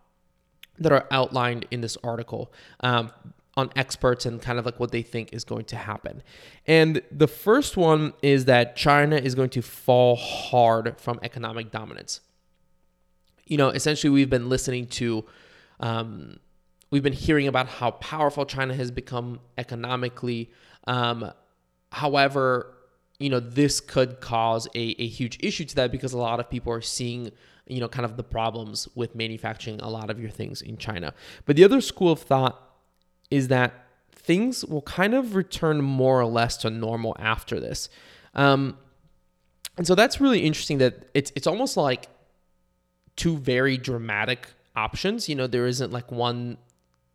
that 0.78 0.92
are 0.92 1.06
outlined 1.10 1.66
in 1.70 1.80
this 1.80 1.96
article. 2.02 2.52
Um, 2.80 3.12
on 3.56 3.70
experts 3.76 4.26
and 4.26 4.42
kind 4.42 4.58
of 4.58 4.66
like 4.66 4.80
what 4.80 4.90
they 4.90 5.02
think 5.02 5.32
is 5.32 5.44
going 5.44 5.64
to 5.66 5.76
happen. 5.76 6.22
And 6.66 7.02
the 7.12 7.28
first 7.28 7.76
one 7.76 8.12
is 8.22 8.46
that 8.46 8.76
China 8.76 9.16
is 9.16 9.34
going 9.34 9.50
to 9.50 9.62
fall 9.62 10.16
hard 10.16 11.00
from 11.00 11.20
economic 11.22 11.70
dominance. 11.70 12.20
You 13.46 13.58
know, 13.58 13.68
essentially, 13.68 14.10
we've 14.10 14.30
been 14.30 14.48
listening 14.48 14.86
to, 14.88 15.24
um, 15.78 16.40
we've 16.90 17.02
been 17.02 17.12
hearing 17.12 17.46
about 17.46 17.68
how 17.68 17.92
powerful 17.92 18.44
China 18.44 18.74
has 18.74 18.90
become 18.90 19.38
economically. 19.56 20.50
Um, 20.86 21.30
however, 21.92 22.74
you 23.18 23.30
know, 23.30 23.40
this 23.40 23.80
could 23.80 24.20
cause 24.20 24.66
a, 24.74 24.80
a 25.00 25.06
huge 25.06 25.38
issue 25.40 25.64
to 25.66 25.74
that 25.76 25.92
because 25.92 26.12
a 26.12 26.18
lot 26.18 26.40
of 26.40 26.50
people 26.50 26.72
are 26.72 26.80
seeing 26.80 27.30
you 27.66 27.80
know, 27.80 27.88
kind 27.88 28.04
of 28.04 28.16
the 28.16 28.22
problems 28.22 28.88
with 28.94 29.14
manufacturing 29.14 29.80
a 29.80 29.88
lot 29.88 30.10
of 30.10 30.20
your 30.20 30.28
things 30.28 30.60
in 30.60 30.76
China. 30.76 31.14
But 31.46 31.56
the 31.56 31.64
other 31.64 31.80
school 31.80 32.12
of 32.12 32.20
thought 32.20 32.73
is 33.30 33.48
that 33.48 33.84
things 34.10 34.64
will 34.64 34.82
kind 34.82 35.14
of 35.14 35.34
return 35.34 35.82
more 35.82 36.20
or 36.20 36.26
less 36.26 36.56
to 36.58 36.70
normal 36.70 37.14
after 37.18 37.60
this. 37.60 37.88
Um, 38.34 38.78
and 39.76 39.86
so 39.86 39.94
that's 39.94 40.20
really 40.20 40.40
interesting 40.40 40.78
that 40.78 41.08
it's 41.14 41.32
it's 41.34 41.46
almost 41.46 41.76
like 41.76 42.08
two 43.16 43.36
very 43.36 43.76
dramatic 43.76 44.48
options. 44.76 45.28
You 45.28 45.34
know, 45.34 45.46
there 45.46 45.66
isn't 45.66 45.92
like 45.92 46.10
one, 46.10 46.58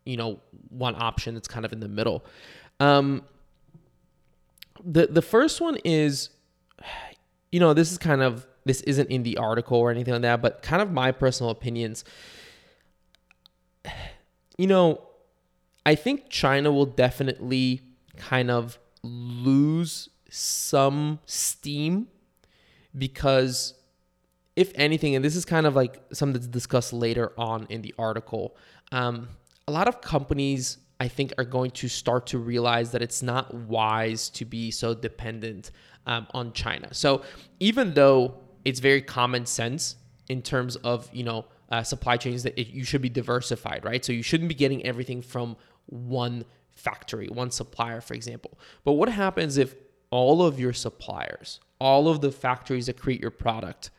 you 0.06 0.18
know, 0.18 0.40
one 0.70 0.96
option 0.96 1.34
that's 1.34 1.48
kind 1.48 1.66
of 1.66 1.74
in 1.74 1.80
the 1.80 1.88
middle. 1.88 2.26
Um, 2.80 3.24
the 4.84 5.08
the 5.08 5.22
first 5.22 5.62
one 5.62 5.78
is, 5.84 6.30
you 7.52 7.60
know, 7.60 7.74
this 7.74 7.92
is 7.92 7.98
kind 7.98 8.22
of 8.22 8.46
this 8.66 8.82
isn't 8.82 9.10
in 9.10 9.24
the 9.24 9.38
article 9.38 9.78
or 9.78 9.90
anything 9.90 10.14
like 10.14 10.22
that, 10.24 10.42
but 10.42 10.62
kind 10.62 10.82
of 10.82 10.92
my 10.92 11.12
personal 11.12 11.50
opinions. 11.50 12.04
You 14.58 14.68
know, 14.68 15.09
I 15.90 15.96
think 15.96 16.30
China 16.30 16.72
will 16.72 16.86
definitely 16.86 17.82
kind 18.16 18.52
of 18.52 18.78
lose 19.02 20.08
some 20.30 21.18
steam 21.26 22.10
because 22.96 23.74
if 24.56 24.72
anything, 24.76 25.16
and 25.16 25.26
this 25.26 25.36
is 25.36 25.46
kind 25.46 25.66
of 25.66 25.76
like 25.76 26.00
something 26.14 26.34
that's 26.34 26.46
discussed 26.46 26.94
later 26.94 27.32
on 27.40 27.66
in 27.72 27.82
the 27.82 27.96
article, 27.98 28.56
um, 28.92 29.30
a 29.68 29.72
lot 29.72 29.88
of 29.88 30.00
companies 30.00 30.78
I 31.00 31.08
think 31.08 31.34
are 31.40 31.44
going 31.44 31.72
to 31.72 31.88
start 31.88 32.28
to 32.28 32.38
realize 32.38 32.92
that 32.92 33.02
it's 33.02 33.24
not 33.24 33.52
wise 33.52 34.30
to 34.38 34.46
be 34.46 34.70
so 34.70 34.94
dependent 34.94 35.72
um, 36.06 36.28
on 36.36 36.54
China. 36.54 36.94
So 36.94 37.24
even 37.60 37.96
though 37.96 38.36
it's 38.64 38.80
very 38.80 39.02
common 39.02 39.48
sense 39.48 39.96
in 40.28 40.44
terms 40.44 40.76
of 40.76 41.10
you 41.12 41.24
know 41.24 41.46
uh, 41.72 41.84
supply 41.84 42.18
chains 42.18 42.44
that 42.44 42.60
it, 42.60 42.68
you 42.68 42.84
should 42.84 43.02
be 43.02 43.10
diversified, 43.10 43.84
right? 43.84 44.04
So 44.04 44.12
you 44.12 44.24
shouldn't 44.24 44.50
be 44.50 44.56
getting 44.56 44.86
everything 44.86 45.22
from 45.22 45.56
one 45.90 46.46
factory, 46.72 47.28
one 47.28 47.52
supplier, 47.52 48.02
for 48.02 48.14
example. 48.14 48.58
But 48.84 48.94
what 48.94 49.10
happens 49.10 49.58
if 49.58 49.76
all 50.12 50.42
of 50.42 50.60
your 50.60 50.74
suppliers, 50.74 51.60
all 51.80 52.08
of 52.08 52.22
the 52.22 52.32
factories 52.32 52.88
that 52.88 52.98
create 52.98 53.22
your 53.22 53.32
product 53.32 53.92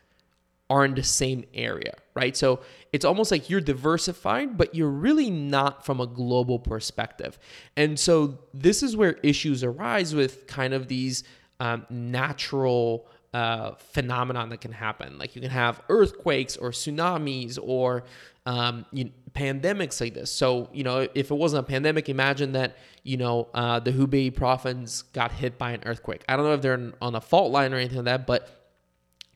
are 0.69 0.85
in 0.85 0.95
the 0.95 1.03
same 1.03 1.43
area, 1.53 1.93
right? 2.13 2.35
So 2.35 2.61
it's 2.93 3.03
almost 3.03 3.29
like 3.29 3.49
you're 3.49 3.59
diversified, 3.59 4.57
but 4.57 4.73
you're 4.73 4.89
really 4.89 5.29
not 5.29 5.85
from 5.85 5.99
a 5.99 6.07
global 6.07 6.59
perspective. 6.59 7.37
And 7.75 7.99
so 7.99 8.39
this 8.53 8.81
is 8.81 8.95
where 8.95 9.13
issues 9.21 9.65
arise 9.65 10.15
with 10.15 10.47
kind 10.47 10.73
of 10.73 10.87
these 10.87 11.25
um, 11.59 11.85
natural 11.89 13.05
uh, 13.33 13.71
phenomenon 13.75 14.49
that 14.49 14.61
can 14.61 14.71
happen. 14.71 15.17
Like 15.17 15.35
you 15.35 15.41
can 15.41 15.51
have 15.51 15.81
earthquakes 15.89 16.57
or 16.57 16.71
tsunamis 16.71 17.57
or 17.61 18.03
um, 18.45 18.85
you 18.91 19.05
know, 19.05 19.11
pandemics 19.33 20.01
like 20.01 20.13
this. 20.13 20.31
So, 20.31 20.69
you 20.73 20.83
know, 20.83 21.07
if 21.13 21.31
it 21.31 21.35
wasn't 21.35 21.61
a 21.61 21.69
pandemic, 21.69 22.09
imagine 22.09 22.53
that, 22.53 22.77
you 23.03 23.17
know, 23.17 23.47
uh, 23.53 23.79
the 23.79 23.91
Hubei 23.91 24.33
province 24.33 25.03
got 25.03 25.31
hit 25.31 25.57
by 25.57 25.71
an 25.71 25.83
earthquake. 25.85 26.23
I 26.27 26.35
don't 26.35 26.45
know 26.45 26.53
if 26.53 26.61
they're 26.61 26.93
on 27.01 27.15
a 27.15 27.21
fault 27.21 27.51
line 27.51 27.73
or 27.73 27.77
anything 27.77 27.97
like 27.97 28.05
that, 28.05 28.27
but 28.27 28.61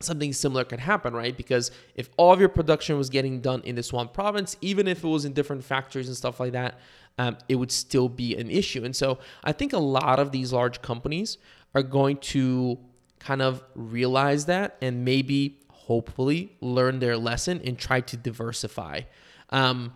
something 0.02 0.34
similar 0.34 0.64
could 0.64 0.80
happen, 0.80 1.14
right? 1.14 1.38
Because 1.38 1.72
if 1.96 2.10
all 2.18 2.34
of 2.34 2.40
your 2.40 2.50
production 2.50 2.98
was 2.98 3.10
getting 3.10 3.40
done 3.42 3.62
in 3.64 3.76
this 3.76 3.94
one 3.94 4.10
province, 4.10 4.58
even 4.62 4.88
if 4.88 5.04
it 5.04 5.08
was 5.08 5.24
in 5.24 5.34
different 5.34 5.64
factories 5.64 6.08
and 6.08 6.18
stuff 6.18 6.40
like 6.40 6.52
that, 6.52 6.80
um, 7.18 7.38
it 7.48 7.56
would 7.56 7.72
still 7.72 8.10
be 8.10 8.36
an 8.36 8.50
issue. 8.50 8.84
And 8.84 8.96
so 8.96 9.20
I 9.44 9.54
think 9.54 9.72
a 9.72 9.80
lot 9.80 10.20
of 10.20 10.32
these 10.32 10.52
large 10.52 10.82
companies 10.82 11.38
are 11.74 11.84
going 11.84 12.18
to 12.18 12.78
kind 13.26 13.42
of 13.42 13.64
realize 13.74 14.46
that 14.46 14.78
and 14.82 15.04
maybe 15.04 15.60
hopefully 15.70 16.56
learn 16.62 17.00
their 17.00 17.18
lesson 17.18 17.60
and 17.66 17.78
try 17.78 18.00
to 18.02 18.16
diversify. 18.16 19.02
Um, 19.50 19.94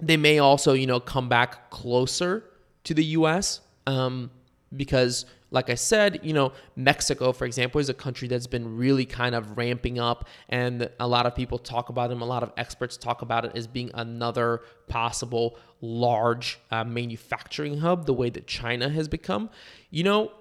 they 0.00 0.16
may 0.16 0.40
also, 0.40 0.72
you 0.72 0.86
know, 0.86 0.98
come 0.98 1.28
back 1.28 1.70
closer 1.70 2.44
to 2.84 2.94
the 2.94 3.04
U.S. 3.04 3.60
Um, 3.86 4.30
because 4.76 5.26
like 5.52 5.70
I 5.70 5.74
said, 5.74 6.20
you 6.22 6.32
know, 6.32 6.52
Mexico, 6.74 7.30
for 7.32 7.44
example, 7.44 7.80
is 7.80 7.88
a 7.88 7.94
country 7.94 8.26
that's 8.26 8.46
been 8.46 8.76
really 8.76 9.04
kind 9.04 9.34
of 9.34 9.56
ramping 9.56 10.00
up, 10.00 10.26
and 10.48 10.88
a 10.98 11.06
lot 11.06 11.26
of 11.26 11.36
people 11.36 11.58
talk 11.58 11.88
about 11.88 12.08
them. 12.08 12.22
A 12.22 12.26
lot 12.26 12.42
of 12.42 12.52
experts 12.56 12.96
talk 12.96 13.22
about 13.22 13.44
it 13.44 13.52
as 13.54 13.66
being 13.66 13.90
another 13.94 14.62
possible 14.88 15.58
large 15.80 16.58
uh, 16.70 16.84
manufacturing 16.84 17.78
hub, 17.78 18.06
the 18.06 18.14
way 18.14 18.30
that 18.30 18.46
China 18.46 18.88
has 18.88 19.08
become. 19.08 19.50
You 19.90 20.04
know, 20.04 20.32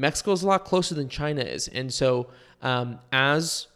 Mexico 0.00 0.32
is 0.32 0.42
a 0.42 0.46
lot 0.46 0.64
closer 0.64 0.94
than 0.94 1.08
China 1.08 1.42
is, 1.42 1.68
and 1.68 1.92
so 1.92 2.28
um, 2.62 2.98
as 3.12 3.68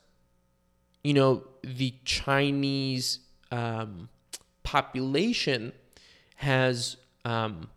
you 1.03 1.13
know, 1.13 1.45
the 1.63 1.95
Chinese 2.05 3.21
um, 3.53 4.09
population 4.63 5.73
has 6.37 6.97
um, 7.27 7.69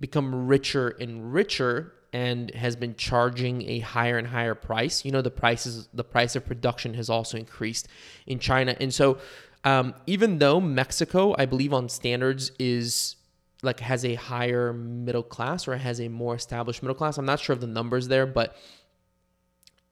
become 0.00 0.46
richer 0.46 0.88
and 1.00 1.32
richer 1.32 1.92
and 2.14 2.50
has 2.54 2.74
been 2.74 2.94
charging 2.94 3.68
a 3.68 3.80
higher 3.80 4.16
and 4.16 4.28
higher 4.28 4.54
price. 4.54 5.04
You 5.04 5.12
know, 5.12 5.20
the 5.20 5.30
prices, 5.30 5.88
the 5.92 6.04
price 6.04 6.34
of 6.34 6.46
production 6.46 6.94
has 6.94 7.10
also 7.10 7.36
increased 7.36 7.88
in 8.26 8.38
China, 8.38 8.74
and 8.80 8.92
so 8.92 9.18
um, 9.64 9.94
even 10.06 10.38
though 10.38 10.60
Mexico, 10.60 11.34
I 11.38 11.44
believe, 11.44 11.74
on 11.74 11.90
standards 11.90 12.52
is 12.58 13.16
like 13.62 13.80
has 13.80 14.04
a 14.04 14.14
higher 14.14 14.72
middle 14.72 15.22
class 15.22 15.66
or 15.66 15.76
has 15.76 16.00
a 16.00 16.08
more 16.08 16.34
established 16.34 16.82
middle 16.82 16.94
class. 16.94 17.18
I'm 17.18 17.26
not 17.26 17.40
sure 17.40 17.54
of 17.54 17.60
the 17.60 17.66
numbers 17.66 18.08
there, 18.08 18.26
but 18.26 18.56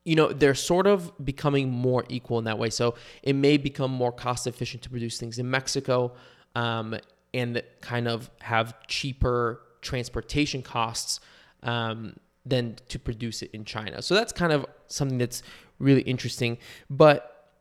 you 0.04 0.14
know 0.14 0.32
they're 0.32 0.54
sort 0.54 0.86
of 0.86 1.12
becoming 1.24 1.70
more 1.70 2.04
equal 2.08 2.38
in 2.38 2.44
that 2.44 2.58
way. 2.58 2.70
So 2.70 2.94
it 3.22 3.34
may 3.34 3.56
become 3.56 3.90
more 3.90 4.12
cost 4.12 4.46
efficient 4.46 4.82
to 4.84 4.90
produce 4.90 5.18
things 5.18 5.38
in 5.38 5.50
Mexico. 5.50 6.12
Um, 6.54 6.96
and 7.36 7.62
kind 7.82 8.08
of 8.08 8.30
have 8.40 8.74
cheaper 8.86 9.60
transportation 9.82 10.62
costs 10.62 11.20
um, 11.62 12.16
than 12.46 12.76
to 12.88 12.98
produce 12.98 13.42
it 13.42 13.50
in 13.52 13.64
China. 13.64 14.00
So 14.00 14.14
that's 14.14 14.32
kind 14.32 14.52
of 14.52 14.64
something 14.86 15.18
that's 15.18 15.42
really 15.78 16.00
interesting. 16.02 16.56
But 16.88 17.52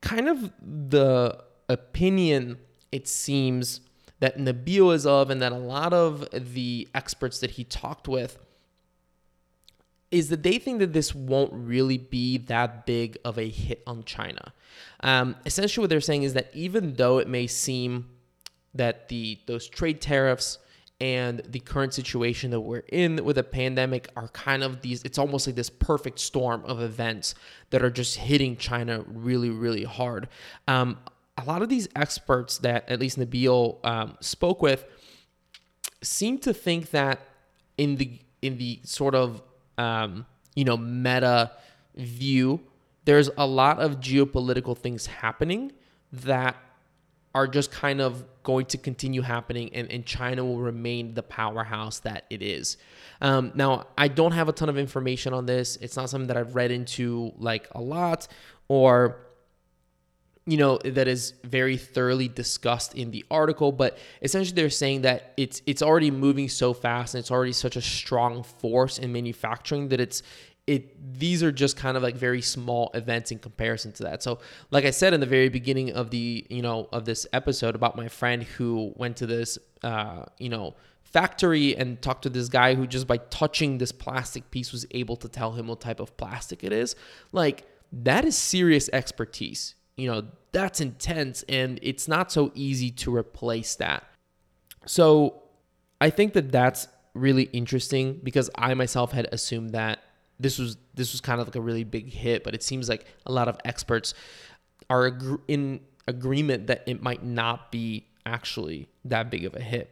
kind 0.00 0.28
of 0.28 0.52
the 0.60 1.42
opinion 1.68 2.58
it 2.92 3.08
seems 3.08 3.80
that 4.20 4.38
Nabil 4.38 4.94
is 4.94 5.06
of, 5.06 5.30
and 5.30 5.40
that 5.42 5.52
a 5.52 5.58
lot 5.58 5.92
of 5.92 6.28
the 6.32 6.88
experts 6.94 7.38
that 7.40 7.52
he 7.52 7.64
talked 7.64 8.08
with 8.08 8.38
is 10.10 10.28
that 10.28 10.42
they 10.42 10.58
think 10.58 10.78
that 10.78 10.92
this 10.92 11.14
won't 11.14 11.52
really 11.52 11.98
be 11.98 12.38
that 12.38 12.86
big 12.86 13.18
of 13.24 13.38
a 13.38 13.48
hit 13.48 13.82
on 13.86 14.04
China. 14.04 14.52
Um, 15.00 15.36
essentially, 15.44 15.82
what 15.82 15.90
they're 15.90 16.00
saying 16.00 16.22
is 16.22 16.34
that 16.34 16.50
even 16.54 16.94
though 16.94 17.18
it 17.18 17.28
may 17.28 17.46
seem 17.46 18.08
that 18.74 19.08
the 19.08 19.38
those 19.46 19.68
trade 19.68 20.00
tariffs 20.00 20.58
and 21.00 21.42
the 21.48 21.60
current 21.60 21.92
situation 21.92 22.50
that 22.50 22.60
we're 22.60 22.82
in 22.88 23.22
with 23.24 23.36
a 23.36 23.42
pandemic 23.42 24.08
are 24.16 24.28
kind 24.28 24.62
of 24.62 24.80
these 24.80 25.02
it's 25.02 25.18
almost 25.18 25.46
like 25.46 25.56
this 25.56 25.68
perfect 25.68 26.18
storm 26.18 26.64
of 26.64 26.80
events 26.80 27.34
that 27.70 27.82
are 27.82 27.90
just 27.90 28.16
hitting 28.16 28.56
china 28.56 29.04
really 29.06 29.50
really 29.50 29.84
hard 29.84 30.28
um, 30.68 30.96
a 31.36 31.44
lot 31.44 31.62
of 31.62 31.68
these 31.68 31.88
experts 31.94 32.58
that 32.58 32.88
at 32.88 33.00
least 33.00 33.18
nabil 33.18 33.84
um, 33.84 34.16
spoke 34.20 34.62
with 34.62 34.84
seem 36.02 36.38
to 36.38 36.54
think 36.54 36.90
that 36.90 37.20
in 37.78 37.96
the 37.96 38.18
in 38.42 38.58
the 38.58 38.80
sort 38.84 39.14
of 39.14 39.42
um, 39.78 40.26
you 40.54 40.64
know 40.64 40.76
meta 40.76 41.52
view 41.96 42.60
there's 43.04 43.30
a 43.38 43.46
lot 43.46 43.78
of 43.78 44.00
geopolitical 44.00 44.76
things 44.76 45.06
happening 45.06 45.72
that 46.12 46.56
are 47.34 47.46
just 47.46 47.70
kind 47.70 48.00
of 48.00 48.24
going 48.42 48.64
to 48.64 48.78
continue 48.78 49.20
happening 49.20 49.68
and, 49.74 49.92
and 49.92 50.06
China 50.06 50.42
will 50.42 50.58
remain 50.58 51.12
the 51.12 51.22
powerhouse 51.22 51.98
that 52.00 52.24
it 52.30 52.40
is. 52.40 52.78
Um, 53.20 53.52
now, 53.54 53.88
I 53.98 54.08
don't 54.08 54.32
have 54.32 54.48
a 54.48 54.52
ton 54.52 54.70
of 54.70 54.78
information 54.78 55.34
on 55.34 55.44
this. 55.44 55.76
It's 55.76 55.96
not 55.96 56.08
something 56.08 56.28
that 56.28 56.38
I've 56.38 56.54
read 56.54 56.70
into 56.70 57.32
like 57.36 57.68
a 57.72 57.80
lot 57.80 58.26
or 58.68 59.25
you 60.46 60.56
know 60.56 60.78
that 60.78 61.08
is 61.08 61.34
very 61.44 61.76
thoroughly 61.76 62.28
discussed 62.28 62.94
in 62.94 63.10
the 63.10 63.24
article 63.30 63.72
but 63.72 63.98
essentially 64.22 64.54
they're 64.54 64.70
saying 64.70 65.02
that 65.02 65.32
it's 65.36 65.60
it's 65.66 65.82
already 65.82 66.10
moving 66.10 66.48
so 66.48 66.72
fast 66.72 67.14
and 67.14 67.20
it's 67.20 67.30
already 67.30 67.52
such 67.52 67.76
a 67.76 67.82
strong 67.82 68.42
force 68.42 68.98
in 68.98 69.12
manufacturing 69.12 69.88
that 69.88 70.00
it's 70.00 70.22
it 70.66 71.18
these 71.18 71.42
are 71.42 71.52
just 71.52 71.76
kind 71.76 71.96
of 71.96 72.02
like 72.02 72.16
very 72.16 72.42
small 72.42 72.90
events 72.94 73.30
in 73.30 73.38
comparison 73.38 73.92
to 73.92 74.02
that. 74.04 74.22
So, 74.22 74.40
like 74.70 74.84
I 74.84 74.90
said 74.90 75.14
in 75.14 75.20
the 75.20 75.26
very 75.26 75.48
beginning 75.48 75.92
of 75.92 76.10
the 76.10 76.44
you 76.50 76.62
know 76.62 76.88
of 76.92 77.04
this 77.04 77.26
episode 77.32 77.74
about 77.74 77.96
my 77.96 78.08
friend 78.08 78.42
who 78.42 78.92
went 78.96 79.16
to 79.18 79.26
this 79.26 79.58
uh, 79.82 80.24
you 80.38 80.48
know 80.48 80.74
factory 81.04 81.76
and 81.76 82.02
talked 82.02 82.22
to 82.22 82.28
this 82.28 82.48
guy 82.48 82.74
who 82.74 82.86
just 82.86 83.06
by 83.06 83.16
touching 83.16 83.78
this 83.78 83.92
plastic 83.92 84.50
piece 84.50 84.72
was 84.72 84.84
able 84.90 85.16
to 85.16 85.28
tell 85.28 85.52
him 85.52 85.68
what 85.68 85.80
type 85.80 86.00
of 86.00 86.16
plastic 86.16 86.64
it 86.64 86.72
is. 86.72 86.96
Like 87.30 87.64
that 87.92 88.24
is 88.24 88.36
serious 88.36 88.90
expertise. 88.92 89.76
You 89.96 90.10
know, 90.10 90.24
that's 90.52 90.80
intense 90.80 91.42
and 91.48 91.78
it's 91.82 92.06
not 92.08 92.30
so 92.30 92.52
easy 92.54 92.90
to 92.90 93.14
replace 93.14 93.76
that. 93.76 94.04
So, 94.86 95.42
I 96.00 96.10
think 96.10 96.34
that 96.34 96.52
that's 96.52 96.88
really 97.14 97.44
interesting 97.44 98.20
because 98.22 98.50
I 98.54 98.74
myself 98.74 99.12
had 99.12 99.28
assumed 99.32 99.70
that 99.70 100.00
this 100.38 100.58
was 100.58 100.76
this 100.94 101.12
was 101.12 101.20
kind 101.20 101.40
of 101.40 101.46
like 101.46 101.56
a 101.56 101.60
really 101.60 101.84
big 101.84 102.12
hit, 102.12 102.44
but 102.44 102.54
it 102.54 102.62
seems 102.62 102.88
like 102.88 103.06
a 103.24 103.32
lot 103.32 103.48
of 103.48 103.58
experts 103.64 104.14
are 104.90 105.18
in 105.48 105.80
agreement 106.06 106.66
that 106.68 106.84
it 106.86 107.02
might 107.02 107.24
not 107.24 107.72
be 107.72 108.06
actually 108.24 108.88
that 109.04 109.30
big 109.30 109.44
of 109.44 109.54
a 109.54 109.60
hit. 109.60 109.90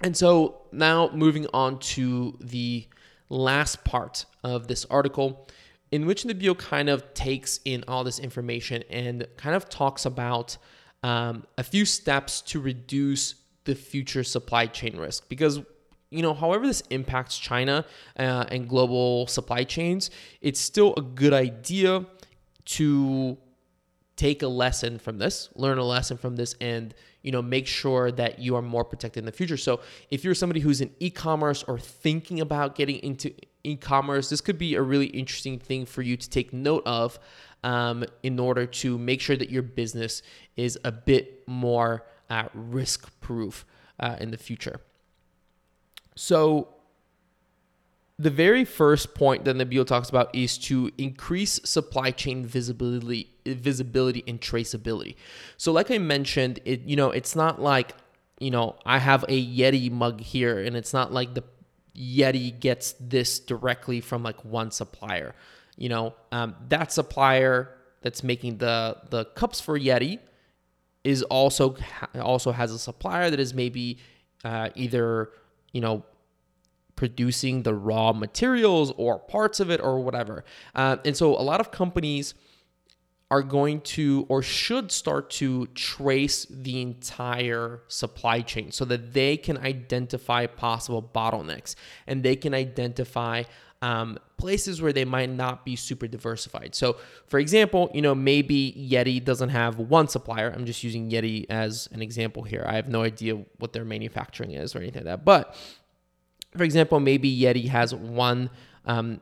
And 0.00 0.16
so 0.16 0.62
now 0.72 1.10
moving 1.12 1.46
on 1.52 1.78
to 1.80 2.36
the 2.40 2.86
last 3.28 3.84
part 3.84 4.24
of 4.42 4.66
this 4.66 4.86
article, 4.86 5.46
in 5.92 6.06
which 6.06 6.24
Nabil 6.24 6.56
kind 6.56 6.88
of 6.88 7.14
takes 7.14 7.60
in 7.64 7.84
all 7.88 8.04
this 8.04 8.18
information 8.18 8.84
and 8.90 9.26
kind 9.36 9.56
of 9.56 9.68
talks 9.68 10.06
about 10.06 10.56
um, 11.02 11.44
a 11.58 11.62
few 11.62 11.84
steps 11.84 12.40
to 12.42 12.60
reduce 12.60 13.34
the 13.64 13.74
future 13.74 14.24
supply 14.24 14.66
chain 14.66 14.96
risk 14.96 15.28
because 15.28 15.60
you 16.10 16.22
know, 16.22 16.34
however 16.34 16.66
this 16.66 16.82
impacts 16.90 17.38
China 17.38 17.84
uh, 18.18 18.44
and 18.48 18.68
global 18.68 19.28
supply 19.28 19.62
chains, 19.62 20.10
it's 20.40 20.60
still 20.60 20.92
a 20.96 21.02
good 21.02 21.32
idea 21.32 22.04
to 22.64 23.38
take 24.16 24.42
a 24.42 24.48
lesson 24.48 24.98
from 24.98 25.18
this, 25.18 25.48
learn 25.54 25.78
a 25.78 25.84
lesson 25.84 26.16
from 26.16 26.36
this, 26.36 26.54
and 26.60 26.94
you 27.22 27.30
know, 27.30 27.42
make 27.42 27.66
sure 27.66 28.10
that 28.10 28.38
you 28.38 28.56
are 28.56 28.62
more 28.62 28.84
protected 28.84 29.22
in 29.22 29.26
the 29.26 29.32
future. 29.32 29.56
So, 29.56 29.80
if 30.10 30.24
you're 30.24 30.34
somebody 30.34 30.60
who's 30.60 30.80
in 30.80 30.90
e-commerce 31.00 31.62
or 31.62 31.78
thinking 31.78 32.40
about 32.40 32.74
getting 32.74 32.96
into 32.96 33.32
e-commerce, 33.64 34.30
this 34.30 34.40
could 34.40 34.58
be 34.58 34.74
a 34.74 34.82
really 34.82 35.06
interesting 35.06 35.58
thing 35.58 35.86
for 35.86 36.02
you 36.02 36.16
to 36.16 36.30
take 36.30 36.52
note 36.52 36.82
of 36.86 37.18
um, 37.62 38.04
in 38.22 38.38
order 38.38 38.66
to 38.66 38.98
make 38.98 39.20
sure 39.20 39.36
that 39.36 39.50
your 39.50 39.62
business 39.62 40.22
is 40.56 40.78
a 40.84 40.92
bit 40.92 41.46
more 41.46 42.06
uh, 42.28 42.44
risk-proof 42.54 43.64
uh, 43.98 44.16
in 44.20 44.30
the 44.30 44.38
future. 44.38 44.80
So 46.16 46.68
the 48.20 48.30
very 48.30 48.66
first 48.66 49.14
point 49.14 49.46
that 49.46 49.56
Nabil 49.56 49.86
talks 49.86 50.10
about 50.10 50.34
is 50.34 50.58
to 50.58 50.90
increase 50.98 51.58
supply 51.64 52.10
chain 52.10 52.44
visibility, 52.44 53.30
visibility 53.46 54.22
and 54.28 54.38
traceability. 54.38 55.16
So, 55.56 55.72
like 55.72 55.90
I 55.90 55.96
mentioned, 55.96 56.60
it 56.66 56.82
you 56.82 56.96
know 56.96 57.10
it's 57.10 57.34
not 57.34 57.62
like 57.62 57.94
you 58.38 58.50
know 58.50 58.76
I 58.84 58.98
have 58.98 59.24
a 59.28 59.42
Yeti 59.42 59.90
mug 59.90 60.20
here, 60.20 60.58
and 60.58 60.76
it's 60.76 60.92
not 60.92 61.14
like 61.14 61.32
the 61.32 61.44
Yeti 62.00 62.58
gets 62.58 62.94
this 62.98 63.38
directly 63.38 64.00
from 64.00 64.22
like 64.22 64.42
one 64.44 64.70
supplier. 64.70 65.34
You 65.76 65.88
know 65.90 66.14
um, 66.32 66.56
that 66.68 66.92
supplier 66.92 67.76
that's 68.02 68.22
making 68.22 68.58
the 68.58 68.96
the 69.10 69.26
cups 69.26 69.60
for 69.60 69.78
Yeti 69.78 70.18
is 71.04 71.22
also 71.24 71.76
also 72.20 72.52
has 72.52 72.72
a 72.72 72.78
supplier 72.78 73.30
that 73.30 73.40
is 73.40 73.54
maybe 73.54 73.98
uh, 74.44 74.70
either 74.74 75.30
you 75.72 75.80
know 75.80 76.04
producing 76.96 77.62
the 77.62 77.74
raw 77.74 78.12
materials 78.12 78.92
or 78.98 79.18
parts 79.18 79.58
of 79.58 79.70
it 79.70 79.80
or 79.80 80.00
whatever. 80.00 80.44
Uh, 80.74 80.98
and 81.04 81.16
so 81.16 81.34
a 81.34 81.40
lot 81.40 81.58
of 81.58 81.70
companies 81.70 82.34
are 83.30 83.42
going 83.42 83.80
to 83.82 84.26
or 84.28 84.42
should 84.42 84.90
start 84.90 85.30
to 85.30 85.66
trace 85.68 86.46
the 86.50 86.82
entire 86.82 87.80
supply 87.86 88.40
chain 88.40 88.72
so 88.72 88.84
that 88.84 89.12
they 89.12 89.36
can 89.36 89.56
identify 89.58 90.46
possible 90.46 91.02
bottlenecks 91.14 91.76
and 92.08 92.22
they 92.24 92.34
can 92.34 92.52
identify 92.54 93.44
um, 93.82 94.18
places 94.36 94.82
where 94.82 94.92
they 94.92 95.04
might 95.04 95.30
not 95.30 95.64
be 95.64 95.74
super 95.74 96.06
diversified. 96.06 96.74
So, 96.74 96.96
for 97.28 97.38
example, 97.38 97.90
you 97.94 98.02
know, 98.02 98.14
maybe 98.14 98.72
Yeti 98.72 99.24
doesn't 99.24 99.48
have 99.50 99.78
one 99.78 100.08
supplier. 100.08 100.52
I'm 100.54 100.66
just 100.66 100.82
using 100.82 101.10
Yeti 101.10 101.46
as 101.48 101.88
an 101.92 102.02
example 102.02 102.42
here. 102.42 102.64
I 102.66 102.74
have 102.74 102.88
no 102.88 103.02
idea 103.02 103.36
what 103.58 103.72
their 103.72 103.84
manufacturing 103.84 104.52
is 104.52 104.74
or 104.74 104.78
anything 104.78 105.04
like 105.04 105.16
that. 105.16 105.24
But 105.24 105.56
for 106.56 106.64
example, 106.64 107.00
maybe 107.00 107.34
Yeti 107.34 107.68
has 107.68 107.94
one, 107.94 108.50
um, 108.84 109.20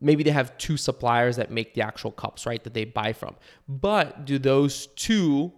maybe 0.00 0.22
they 0.22 0.30
have 0.30 0.56
two 0.58 0.76
suppliers 0.76 1.36
that 1.36 1.50
make 1.50 1.74
the 1.74 1.82
actual 1.82 2.10
cups, 2.10 2.46
right, 2.46 2.62
that 2.64 2.74
they 2.74 2.84
buy 2.84 3.12
from. 3.12 3.36
But 3.68 4.24
do 4.24 4.38
those 4.38 4.86
two 4.88 5.52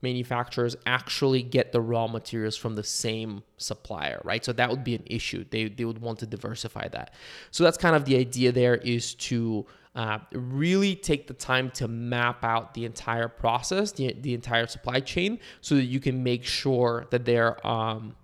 manufacturers 0.00 0.76
actually 0.86 1.42
get 1.42 1.72
the 1.72 1.80
raw 1.80 2.06
materials 2.06 2.56
from 2.56 2.76
the 2.76 2.84
same 2.84 3.42
supplier, 3.56 4.20
right? 4.24 4.44
So 4.44 4.52
that 4.52 4.70
would 4.70 4.84
be 4.84 4.94
an 4.94 5.02
issue. 5.06 5.44
They, 5.50 5.68
they 5.68 5.84
would 5.84 6.00
want 6.00 6.20
to 6.20 6.26
diversify 6.26 6.88
that. 6.88 7.14
So 7.50 7.64
that's 7.64 7.76
kind 7.76 7.96
of 7.96 8.04
the 8.04 8.16
idea 8.16 8.52
there 8.52 8.76
is 8.76 9.14
to 9.14 9.66
uh, 9.96 10.18
really 10.32 10.94
take 10.94 11.26
the 11.26 11.34
time 11.34 11.70
to 11.72 11.88
map 11.88 12.44
out 12.44 12.74
the 12.74 12.84
entire 12.84 13.26
process, 13.26 13.90
the, 13.90 14.14
the 14.20 14.34
entire 14.34 14.68
supply 14.68 15.00
chain, 15.00 15.40
so 15.60 15.74
that 15.74 15.84
you 15.84 15.98
can 15.98 16.22
make 16.22 16.44
sure 16.44 17.06
that 17.10 17.24
there 17.24 17.66
um, 17.66 18.14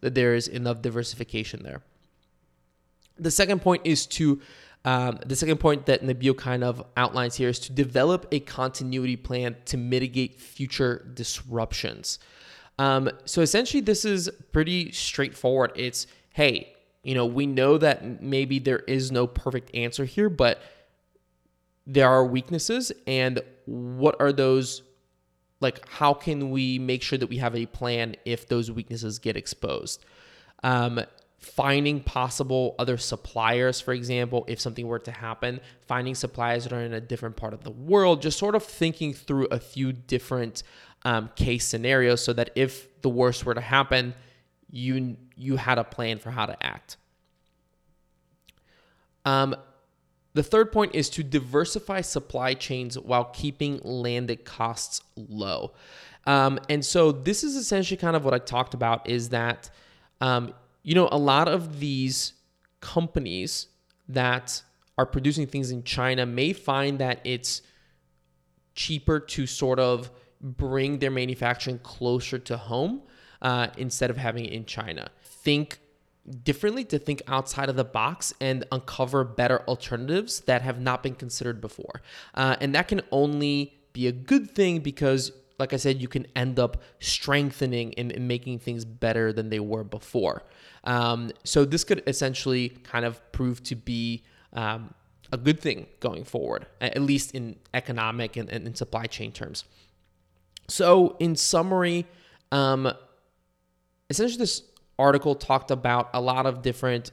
that 0.00 0.14
there 0.14 0.34
is 0.34 0.48
enough 0.48 0.80
diversification 0.80 1.62
there. 1.62 1.82
The 3.18 3.32
second 3.32 3.62
point 3.62 3.82
is 3.84 4.06
to 4.06 4.40
um, 4.84 5.18
the 5.26 5.36
second 5.36 5.58
point 5.58 5.86
that 5.86 6.02
Nabil 6.02 6.36
kind 6.36 6.62
of 6.62 6.82
outlines 6.96 7.34
here 7.34 7.48
is 7.48 7.58
to 7.60 7.72
develop 7.72 8.26
a 8.32 8.40
continuity 8.40 9.16
plan 9.16 9.56
to 9.66 9.76
mitigate 9.76 10.40
future 10.40 11.10
disruptions. 11.14 12.18
Um, 12.78 13.10
so 13.24 13.42
essentially, 13.42 13.80
this 13.80 14.04
is 14.04 14.30
pretty 14.52 14.92
straightforward. 14.92 15.72
It's 15.74 16.06
hey, 16.32 16.74
you 17.02 17.14
know, 17.14 17.26
we 17.26 17.46
know 17.46 17.78
that 17.78 18.22
maybe 18.22 18.58
there 18.58 18.80
is 18.80 19.10
no 19.10 19.26
perfect 19.26 19.74
answer 19.74 20.04
here, 20.04 20.30
but 20.30 20.62
there 21.86 22.08
are 22.08 22.24
weaknesses, 22.24 22.92
and 23.06 23.40
what 23.64 24.16
are 24.20 24.32
those? 24.32 24.82
Like, 25.60 25.88
how 25.88 26.14
can 26.14 26.50
we 26.50 26.78
make 26.78 27.02
sure 27.02 27.18
that 27.18 27.28
we 27.28 27.38
have 27.38 27.56
a 27.56 27.66
plan 27.66 28.14
if 28.24 28.46
those 28.46 28.70
weaknesses 28.70 29.18
get 29.18 29.36
exposed? 29.36 30.04
Um, 30.62 31.00
finding 31.38 32.00
possible 32.00 32.74
other 32.78 32.96
suppliers, 32.96 33.80
for 33.80 33.94
example, 33.94 34.44
if 34.48 34.60
something 34.60 34.86
were 34.86 34.98
to 34.98 35.12
happen, 35.12 35.60
finding 35.86 36.14
suppliers 36.14 36.64
that 36.64 36.72
are 36.72 36.80
in 36.80 36.92
a 36.92 37.00
different 37.00 37.36
part 37.36 37.54
of 37.54 37.62
the 37.62 37.70
world, 37.70 38.20
just 38.20 38.38
sort 38.38 38.54
of 38.54 38.64
thinking 38.64 39.14
through 39.14 39.46
a 39.46 39.58
few 39.58 39.92
different 39.92 40.64
um, 41.04 41.30
case 41.36 41.64
scenarios 41.64 42.22
so 42.24 42.32
that 42.32 42.50
if 42.56 43.00
the 43.02 43.08
worst 43.08 43.46
were 43.46 43.54
to 43.54 43.60
happen, 43.60 44.14
you 44.70 45.16
you 45.36 45.56
had 45.56 45.78
a 45.78 45.84
plan 45.84 46.18
for 46.18 46.30
how 46.30 46.44
to 46.44 46.60
act. 46.64 46.96
Um, 49.24 49.54
the 50.34 50.42
third 50.42 50.72
point 50.72 50.94
is 50.94 51.08
to 51.10 51.22
diversify 51.22 52.00
supply 52.00 52.54
chains 52.54 52.98
while 52.98 53.24
keeping 53.26 53.80
landed 53.82 54.44
costs 54.44 55.00
low. 55.16 55.72
Um, 56.26 56.58
and 56.68 56.84
so 56.84 57.12
this 57.12 57.44
is 57.44 57.56
essentially 57.56 57.96
kind 57.96 58.16
of 58.16 58.24
what 58.24 58.34
I 58.34 58.38
talked 58.38 58.74
about 58.74 59.08
is 59.08 59.30
that 59.30 59.70
um, 60.20 60.52
you 60.88 60.94
know, 60.94 61.06
a 61.12 61.18
lot 61.18 61.48
of 61.48 61.80
these 61.80 62.32
companies 62.80 63.66
that 64.08 64.62
are 64.96 65.04
producing 65.04 65.46
things 65.46 65.70
in 65.70 65.84
China 65.84 66.24
may 66.24 66.54
find 66.54 66.98
that 66.98 67.20
it's 67.24 67.60
cheaper 68.74 69.20
to 69.20 69.46
sort 69.46 69.78
of 69.78 70.10
bring 70.40 70.98
their 70.98 71.10
manufacturing 71.10 71.78
closer 71.80 72.38
to 72.38 72.56
home 72.56 73.02
uh, 73.42 73.66
instead 73.76 74.08
of 74.08 74.16
having 74.16 74.46
it 74.46 74.52
in 74.54 74.64
China. 74.64 75.10
Think 75.22 75.78
differently, 76.42 76.84
to 76.84 76.98
think 76.98 77.20
outside 77.28 77.68
of 77.68 77.76
the 77.76 77.84
box 77.84 78.32
and 78.40 78.64
uncover 78.72 79.24
better 79.24 79.60
alternatives 79.68 80.40
that 80.40 80.62
have 80.62 80.80
not 80.80 81.02
been 81.02 81.14
considered 81.14 81.60
before. 81.60 82.00
Uh, 82.34 82.56
and 82.62 82.74
that 82.74 82.88
can 82.88 83.02
only 83.12 83.74
be 83.92 84.06
a 84.06 84.12
good 84.12 84.50
thing 84.52 84.78
because 84.78 85.32
like 85.58 85.72
I 85.72 85.76
said, 85.76 86.00
you 86.00 86.08
can 86.08 86.26
end 86.36 86.58
up 86.58 86.82
strengthening 87.00 87.94
and, 87.98 88.12
and 88.12 88.28
making 88.28 88.60
things 88.60 88.84
better 88.84 89.32
than 89.32 89.50
they 89.50 89.60
were 89.60 89.84
before. 89.84 90.44
Um, 90.84 91.32
so 91.44 91.64
this 91.64 91.84
could 91.84 92.02
essentially 92.06 92.68
kind 92.68 93.04
of 93.04 93.20
prove 93.32 93.62
to 93.64 93.74
be 93.74 94.22
um, 94.52 94.94
a 95.32 95.36
good 95.36 95.60
thing 95.60 95.86
going 96.00 96.24
forward, 96.24 96.66
at 96.80 97.00
least 97.02 97.34
in 97.34 97.56
economic 97.74 98.36
and, 98.36 98.48
and 98.48 98.66
in 98.66 98.74
supply 98.74 99.06
chain 99.06 99.32
terms. 99.32 99.64
So, 100.68 101.16
in 101.18 101.34
summary, 101.34 102.06
um, 102.52 102.92
essentially, 104.10 104.38
this 104.38 104.62
article 104.98 105.34
talked 105.34 105.70
about 105.70 106.10
a 106.12 106.20
lot 106.20 106.46
of 106.46 106.62
different, 106.62 107.10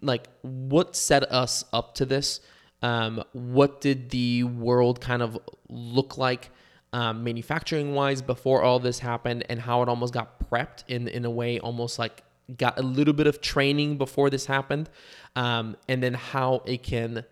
like, 0.00 0.28
what 0.42 0.94
set 0.94 1.30
us 1.32 1.64
up 1.72 1.94
to 1.96 2.06
this. 2.06 2.40
Um, 2.82 3.22
what 3.32 3.80
did 3.80 4.10
the 4.10 4.44
world 4.44 5.00
kind 5.00 5.20
of 5.20 5.38
look 5.68 6.16
like 6.16 6.50
um, 6.92 7.22
manufacturing 7.22 7.94
wise 7.94 8.22
before 8.22 8.62
all 8.62 8.78
this 8.78 8.98
happened, 8.98 9.44
and 9.48 9.60
how 9.60 9.82
it 9.82 9.88
almost 9.88 10.12
got 10.12 10.50
prepped 10.50 10.84
in 10.88 11.08
in 11.08 11.24
a 11.24 11.30
way, 11.30 11.58
almost 11.60 11.98
like 11.98 12.22
got 12.56 12.78
a 12.78 12.82
little 12.82 13.14
bit 13.14 13.26
of 13.26 13.40
training 13.40 13.96
before 13.96 14.30
this 14.30 14.46
happened, 14.46 14.90
um, 15.36 15.76
and 15.88 16.02
then 16.02 16.14
how 16.14 16.62
it 16.64 16.82
can, 16.82 17.24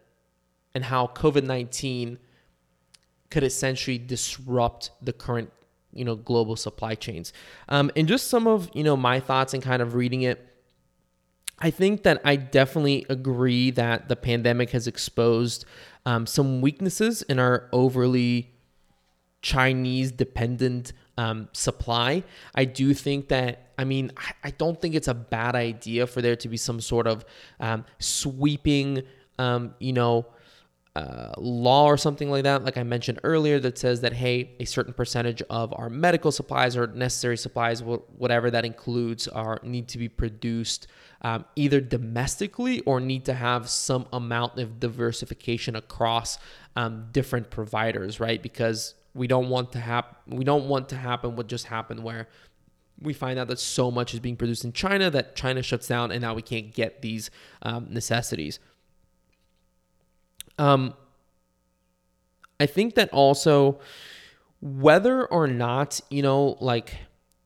and 0.74 0.84
how 0.84 1.08
COVID 1.08 1.44
nineteen 1.44 2.18
could 3.30 3.42
essentially 3.42 3.98
disrupt 3.98 4.90
the 5.02 5.12
current 5.12 5.50
you 5.92 6.04
know 6.04 6.14
global 6.14 6.56
supply 6.56 6.94
chains. 6.94 7.32
Um, 7.68 7.90
and 7.96 8.06
just 8.06 8.28
some 8.28 8.46
of 8.46 8.70
you 8.74 8.84
know 8.84 8.96
my 8.96 9.20
thoughts 9.20 9.54
and 9.54 9.62
kind 9.62 9.82
of 9.82 9.94
reading 9.94 10.22
it. 10.22 10.44
I 11.60 11.70
think 11.70 12.04
that 12.04 12.20
I 12.24 12.36
definitely 12.36 13.04
agree 13.08 13.72
that 13.72 14.08
the 14.08 14.14
pandemic 14.14 14.70
has 14.70 14.86
exposed 14.86 15.64
um, 16.06 16.24
some 16.24 16.60
weaknesses 16.60 17.22
in 17.22 17.40
our 17.40 17.68
overly 17.72 18.52
Chinese 19.42 20.10
dependent 20.12 20.92
um, 21.16 21.48
supply. 21.52 22.24
I 22.54 22.64
do 22.64 22.94
think 22.94 23.28
that, 23.28 23.72
I 23.78 23.84
mean, 23.84 24.12
I, 24.16 24.32
I, 24.44 24.50
don't 24.50 24.80
think 24.80 24.94
it's 24.94 25.08
a 25.08 25.14
bad 25.14 25.54
idea 25.56 26.06
for 26.06 26.22
there 26.22 26.36
to 26.36 26.48
be 26.48 26.56
some 26.56 26.80
sort 26.80 27.06
of 27.06 27.24
um, 27.58 27.84
sweeping, 27.98 29.02
um, 29.38 29.74
you 29.78 29.92
know, 29.92 30.26
uh, 30.98 31.32
law 31.38 31.86
or 31.86 31.96
something 31.96 32.28
like 32.28 32.42
that, 32.42 32.64
like 32.64 32.76
I 32.76 32.82
mentioned 32.82 33.20
earlier, 33.22 33.60
that 33.60 33.78
says 33.78 34.00
that, 34.00 34.12
hey, 34.12 34.56
a 34.58 34.64
certain 34.64 34.92
percentage 34.92 35.40
of 35.42 35.72
our 35.76 35.88
medical 35.88 36.32
supplies 36.32 36.76
or 36.76 36.88
necessary 36.88 37.36
supplies, 37.36 37.82
whatever 37.82 38.50
that 38.50 38.64
includes, 38.64 39.28
are 39.28 39.60
need 39.62 39.86
to 39.88 39.98
be 39.98 40.08
produced 40.08 40.88
um, 41.22 41.44
either 41.54 41.80
domestically 41.80 42.80
or 42.80 42.98
need 42.98 43.24
to 43.26 43.34
have 43.34 43.68
some 43.68 44.06
amount 44.12 44.58
of 44.58 44.80
diversification 44.80 45.76
across 45.76 46.38
um, 46.74 47.06
different 47.12 47.50
providers, 47.50 48.18
right? 48.18 48.42
Because 48.42 48.94
we 49.14 49.26
don't 49.26 49.48
want 49.48 49.72
to 49.72 49.80
happen. 49.80 50.36
We 50.36 50.44
don't 50.44 50.68
want 50.68 50.88
to 50.90 50.96
happen 50.96 51.36
what 51.36 51.46
just 51.46 51.66
happened, 51.66 52.02
where 52.02 52.28
we 53.00 53.12
find 53.12 53.38
out 53.38 53.48
that 53.48 53.58
so 53.58 53.90
much 53.90 54.14
is 54.14 54.20
being 54.20 54.36
produced 54.36 54.64
in 54.64 54.72
China 54.72 55.10
that 55.10 55.36
China 55.36 55.62
shuts 55.62 55.86
down, 55.86 56.10
and 56.10 56.20
now 56.20 56.34
we 56.34 56.42
can't 56.42 56.72
get 56.74 57.02
these 57.02 57.30
um, 57.62 57.86
necessities. 57.90 58.58
Um, 60.58 60.94
I 62.60 62.66
think 62.66 62.96
that 62.96 63.10
also 63.12 63.78
whether 64.60 65.24
or 65.26 65.46
not 65.46 66.00
you 66.10 66.22
know, 66.22 66.56
like 66.60 66.96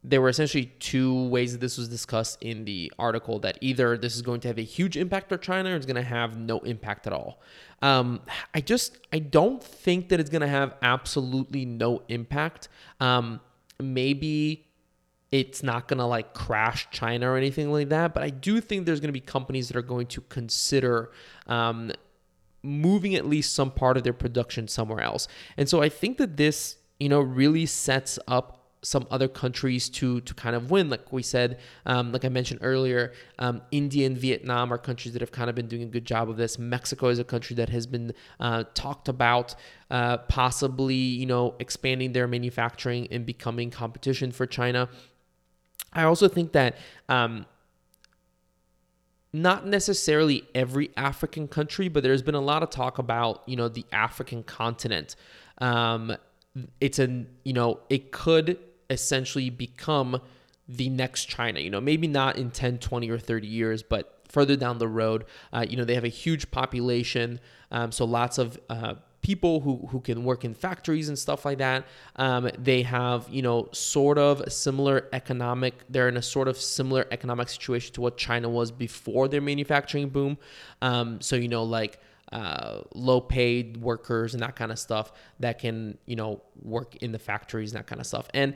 there 0.04 0.20
were 0.20 0.28
essentially 0.28 0.66
two 0.80 1.28
ways 1.28 1.52
that 1.52 1.60
this 1.60 1.78
was 1.78 1.88
discussed 1.88 2.42
in 2.42 2.64
the 2.64 2.92
article 2.98 3.38
that 3.38 3.56
either 3.60 3.96
this 3.96 4.16
is 4.16 4.22
going 4.22 4.40
to 4.40 4.48
have 4.48 4.58
a 4.58 4.62
huge 4.62 4.96
impact 4.96 5.32
on 5.32 5.38
China 5.38 5.70
or 5.70 5.76
it's 5.76 5.86
going 5.86 5.96
to 5.96 6.02
have 6.02 6.36
no 6.36 6.58
impact 6.60 7.06
at 7.06 7.12
all. 7.12 7.40
Um, 7.82 8.20
I 8.52 8.60
just 8.60 8.98
I 9.12 9.20
don't 9.20 9.62
think 9.62 10.08
that 10.08 10.18
it's 10.18 10.30
going 10.30 10.42
to 10.42 10.48
have 10.48 10.74
absolutely 10.82 11.64
no 11.64 12.02
impact. 12.08 12.68
Um, 13.00 13.40
maybe 13.80 14.66
it's 15.30 15.62
not 15.62 15.88
going 15.88 15.98
to 15.98 16.04
like 16.04 16.34
crash 16.34 16.88
China 16.90 17.30
or 17.30 17.36
anything 17.36 17.70
like 17.70 17.88
that, 17.90 18.12
but 18.12 18.22
I 18.22 18.30
do 18.30 18.60
think 18.60 18.86
there's 18.86 19.00
going 19.00 19.08
to 19.08 19.12
be 19.12 19.20
companies 19.20 19.68
that 19.68 19.76
are 19.76 19.82
going 19.82 20.06
to 20.08 20.20
consider 20.22 21.10
um, 21.46 21.92
moving 22.62 23.14
at 23.14 23.26
least 23.26 23.54
some 23.54 23.70
part 23.70 23.96
of 23.96 24.02
their 24.02 24.12
production 24.12 24.66
somewhere 24.68 25.00
else. 25.00 25.28
And 25.56 25.68
so 25.68 25.80
I 25.80 25.88
think 25.88 26.18
that 26.18 26.36
this, 26.36 26.76
you 26.98 27.08
know, 27.08 27.20
really 27.20 27.66
sets 27.66 28.18
up 28.28 28.61
some 28.82 29.06
other 29.10 29.28
countries 29.28 29.88
to 29.88 30.20
to 30.22 30.34
kind 30.34 30.56
of 30.56 30.70
win. 30.70 30.90
Like 30.90 31.12
we 31.12 31.22
said, 31.22 31.58
um, 31.86 32.12
like 32.12 32.24
I 32.24 32.28
mentioned 32.28 32.60
earlier, 32.62 33.12
um, 33.38 33.62
India 33.70 34.06
and 34.06 34.18
Vietnam 34.18 34.72
are 34.72 34.78
countries 34.78 35.12
that 35.14 35.20
have 35.22 35.30
kind 35.30 35.48
of 35.48 35.54
been 35.54 35.68
doing 35.68 35.82
a 35.82 35.86
good 35.86 36.04
job 36.04 36.28
of 36.28 36.36
this. 36.36 36.58
Mexico 36.58 37.08
is 37.08 37.18
a 37.18 37.24
country 37.24 37.54
that 37.56 37.68
has 37.68 37.86
been 37.86 38.12
uh, 38.40 38.64
talked 38.74 39.08
about 39.08 39.54
uh, 39.90 40.18
possibly, 40.18 40.94
you 40.94 41.26
know, 41.26 41.54
expanding 41.60 42.12
their 42.12 42.26
manufacturing 42.26 43.06
and 43.10 43.24
becoming 43.24 43.70
competition 43.70 44.32
for 44.32 44.46
China. 44.46 44.88
I 45.92 46.02
also 46.02 46.28
think 46.28 46.52
that. 46.52 46.76
Um, 47.08 47.46
not 49.34 49.66
necessarily 49.66 50.46
every 50.54 50.90
African 50.94 51.48
country, 51.48 51.88
but 51.88 52.02
there's 52.02 52.20
been 52.20 52.34
a 52.34 52.40
lot 52.40 52.62
of 52.62 52.68
talk 52.68 52.98
about, 52.98 53.42
you 53.46 53.56
know, 53.56 53.66
the 53.66 53.86
African 53.90 54.42
continent. 54.42 55.16
Um, 55.56 56.14
it's 56.82 56.98
a, 56.98 57.24
you 57.42 57.54
know, 57.54 57.80
it 57.88 58.12
could 58.12 58.58
essentially 58.92 59.50
become 59.50 60.20
the 60.68 60.88
next 60.88 61.24
China. 61.26 61.60
You 61.60 61.70
know, 61.70 61.80
maybe 61.80 62.06
not 62.06 62.36
in 62.36 62.50
10, 62.50 62.78
20, 62.78 63.10
or 63.10 63.18
30 63.18 63.46
years, 63.46 63.82
but 63.82 64.20
further 64.28 64.56
down 64.56 64.78
the 64.78 64.88
road. 64.88 65.24
Uh, 65.52 65.66
you 65.68 65.76
know, 65.76 65.84
they 65.84 65.94
have 65.94 66.04
a 66.04 66.08
huge 66.08 66.50
population, 66.50 67.40
um, 67.70 67.92
so 67.92 68.04
lots 68.04 68.38
of 68.38 68.58
uh, 68.70 68.94
people 69.22 69.60
who, 69.60 69.86
who 69.90 70.00
can 70.00 70.24
work 70.24 70.44
in 70.44 70.52
factories 70.52 71.08
and 71.08 71.18
stuff 71.18 71.44
like 71.44 71.58
that. 71.58 71.86
Um, 72.16 72.50
they 72.58 72.82
have, 72.82 73.28
you 73.30 73.42
know, 73.42 73.68
sort 73.72 74.18
of 74.18 74.52
similar 74.52 75.08
economic, 75.12 75.74
they're 75.88 76.08
in 76.08 76.16
a 76.16 76.22
sort 76.22 76.48
of 76.48 76.56
similar 76.56 77.06
economic 77.10 77.48
situation 77.48 77.94
to 77.94 78.00
what 78.00 78.16
China 78.16 78.48
was 78.48 78.70
before 78.70 79.28
their 79.28 79.40
manufacturing 79.40 80.08
boom. 80.08 80.38
Um, 80.80 81.20
so, 81.20 81.36
you 81.36 81.48
know, 81.48 81.62
like, 81.62 81.98
uh, 82.32 82.80
low 82.94 83.20
paid 83.20 83.76
workers 83.76 84.32
and 84.32 84.42
that 84.42 84.56
kind 84.56 84.72
of 84.72 84.78
stuff 84.78 85.12
that 85.38 85.58
can 85.58 85.98
you 86.06 86.16
know 86.16 86.40
work 86.62 86.96
in 87.02 87.12
the 87.12 87.18
factories 87.18 87.72
and 87.72 87.78
that 87.78 87.86
kind 87.86 88.00
of 88.00 88.06
stuff 88.06 88.26
and 88.32 88.54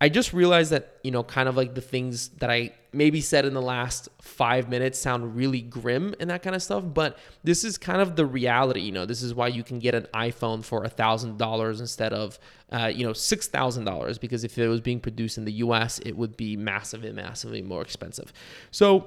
I 0.00 0.08
just 0.08 0.32
realized 0.32 0.72
that, 0.72 0.98
you 1.04 1.10
know, 1.10 1.22
kind 1.22 1.48
of 1.48 1.56
like 1.56 1.74
the 1.74 1.82
things 1.82 2.28
that 2.38 2.50
I 2.50 2.72
maybe 2.92 3.20
said 3.20 3.44
in 3.44 3.52
the 3.52 3.60
last 3.60 4.08
five 4.22 4.68
minutes 4.68 4.98
sound 4.98 5.36
really 5.36 5.60
grim 5.60 6.14
and 6.18 6.30
that 6.30 6.42
kind 6.42 6.56
of 6.56 6.62
stuff. 6.62 6.84
But 6.86 7.18
this 7.44 7.64
is 7.64 7.76
kind 7.76 8.00
of 8.00 8.16
the 8.16 8.24
reality. 8.24 8.80
You 8.80 8.92
know, 8.92 9.04
this 9.04 9.22
is 9.22 9.34
why 9.34 9.48
you 9.48 9.62
can 9.62 9.78
get 9.78 9.94
an 9.94 10.06
iPhone 10.14 10.64
for 10.64 10.84
a 10.84 10.88
thousand 10.88 11.36
dollars 11.36 11.80
instead 11.80 12.14
of, 12.14 12.38
uh, 12.72 12.90
you 12.92 13.04
know, 13.04 13.12
six 13.12 13.46
thousand 13.46 13.84
dollars 13.84 14.16
because 14.16 14.42
if 14.42 14.56
it 14.56 14.68
was 14.68 14.80
being 14.80 15.00
produced 15.00 15.36
in 15.36 15.44
the 15.44 15.52
U.S., 15.52 15.98
it 15.98 16.16
would 16.16 16.34
be 16.34 16.56
massively, 16.56 17.12
massively 17.12 17.60
more 17.60 17.82
expensive. 17.82 18.32
So 18.70 19.06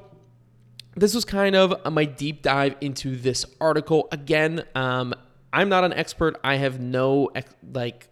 this 0.96 1.16
was 1.16 1.26
kind 1.26 1.56
of 1.56 1.92
my 1.92 2.06
deep 2.06 2.44
dive 2.44 2.76
into 2.82 3.16
this 3.16 3.48
article. 3.60 4.08
Again, 4.12 4.64
um, 4.76 5.16
I'm 5.52 5.70
not 5.70 5.84
an 5.84 5.94
expert. 5.94 6.40
I 6.44 6.58
have 6.58 6.80
no 6.80 7.32
like 7.74 8.10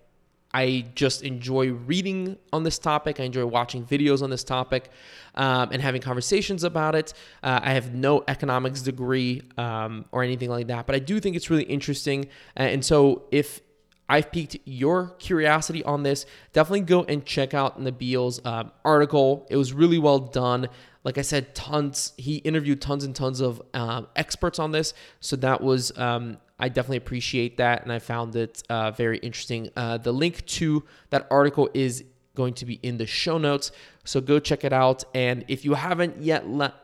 I 0.53 0.85
just 0.95 1.23
enjoy 1.23 1.71
reading 1.71 2.37
on 2.51 2.63
this 2.63 2.77
topic. 2.77 3.19
I 3.19 3.23
enjoy 3.23 3.45
watching 3.45 3.85
videos 3.85 4.21
on 4.21 4.29
this 4.29 4.43
topic 4.43 4.89
um, 5.35 5.69
and 5.71 5.81
having 5.81 6.01
conversations 6.01 6.63
about 6.63 6.95
it. 6.95 7.13
Uh, 7.41 7.59
I 7.63 7.73
have 7.73 7.93
no 7.93 8.23
economics 8.27 8.81
degree 8.81 9.41
um, 9.57 10.05
or 10.11 10.23
anything 10.23 10.49
like 10.49 10.67
that, 10.67 10.85
but 10.87 10.95
I 10.95 10.99
do 10.99 11.19
think 11.19 11.35
it's 11.35 11.49
really 11.49 11.63
interesting. 11.63 12.27
And 12.55 12.83
so 12.83 13.23
if 13.31 13.61
I've 14.09 14.29
piqued 14.29 14.57
your 14.65 15.11
curiosity 15.19 15.85
on 15.85 16.03
this, 16.03 16.25
definitely 16.51 16.81
go 16.81 17.03
and 17.03 17.25
check 17.25 17.53
out 17.53 17.79
Nabil's 17.79 18.41
um, 18.43 18.71
article. 18.83 19.47
It 19.49 19.55
was 19.55 19.71
really 19.71 19.99
well 19.99 20.19
done. 20.19 20.67
Like 21.03 21.17
I 21.17 21.21
said, 21.21 21.55
tons. 21.55 22.13
He 22.17 22.37
interviewed 22.37 22.81
tons 22.81 23.03
and 23.03 23.15
tons 23.15 23.41
of 23.41 23.61
um, 23.73 24.07
experts 24.15 24.59
on 24.59 24.71
this, 24.71 24.93
so 25.19 25.35
that 25.37 25.61
was 25.61 25.97
um, 25.97 26.37
I 26.61 26.69
definitely 26.69 26.97
appreciate 26.97 27.57
that, 27.57 27.81
and 27.81 27.91
I 27.91 27.97
found 27.97 28.35
it 28.35 28.61
uh, 28.69 28.91
very 28.91 29.17
interesting. 29.17 29.69
Uh, 29.75 29.97
the 29.97 30.11
link 30.11 30.45
to 30.45 30.83
that 31.09 31.27
article 31.31 31.69
is 31.73 32.03
going 32.35 32.53
to 32.53 32.65
be 32.65 32.75
in 32.83 32.97
the 32.97 33.07
show 33.07 33.39
notes, 33.39 33.71
so 34.03 34.21
go 34.21 34.37
check 34.37 34.63
it 34.63 34.71
out. 34.71 35.03
And 35.15 35.43
if 35.47 35.65
you 35.65 35.73
haven't 35.73 36.21
yet 36.21 36.47
le- 36.47 36.75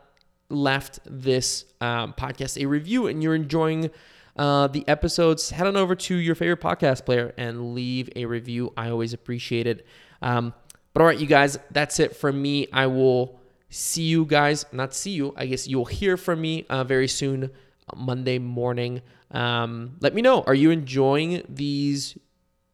left 0.50 0.98
this 1.04 1.64
um, 1.80 2.12
podcast 2.12 2.60
a 2.60 2.66
review 2.66 3.06
and 3.06 3.22
you're 3.22 3.36
enjoying 3.36 3.90
uh, 4.36 4.66
the 4.66 4.86
episodes, 4.88 5.50
head 5.50 5.66
on 5.66 5.76
over 5.76 5.94
to 5.94 6.16
your 6.16 6.34
favorite 6.34 6.60
podcast 6.60 7.04
player 7.04 7.32
and 7.38 7.74
leave 7.74 8.10
a 8.16 8.24
review. 8.24 8.72
I 8.76 8.90
always 8.90 9.12
appreciate 9.12 9.68
it. 9.68 9.86
Um, 10.22 10.54
but 10.92 11.02
all 11.02 11.06
right, 11.06 11.18
you 11.18 11.26
guys, 11.26 11.58
that's 11.70 12.00
it 12.00 12.16
from 12.16 12.40
me. 12.42 12.66
I 12.72 12.86
will 12.86 13.37
see 13.70 14.02
you 14.02 14.24
guys, 14.24 14.64
not 14.72 14.94
see 14.94 15.10
you, 15.10 15.34
I 15.36 15.46
guess 15.46 15.66
you'll 15.66 15.84
hear 15.84 16.16
from 16.16 16.40
me 16.40 16.66
uh, 16.68 16.84
very 16.84 17.08
soon, 17.08 17.50
Monday 17.96 18.38
morning. 18.38 19.02
Um, 19.30 19.96
let 20.00 20.14
me 20.14 20.22
know. 20.22 20.42
Are 20.42 20.54
you 20.54 20.70
enjoying 20.70 21.42
these 21.48 22.16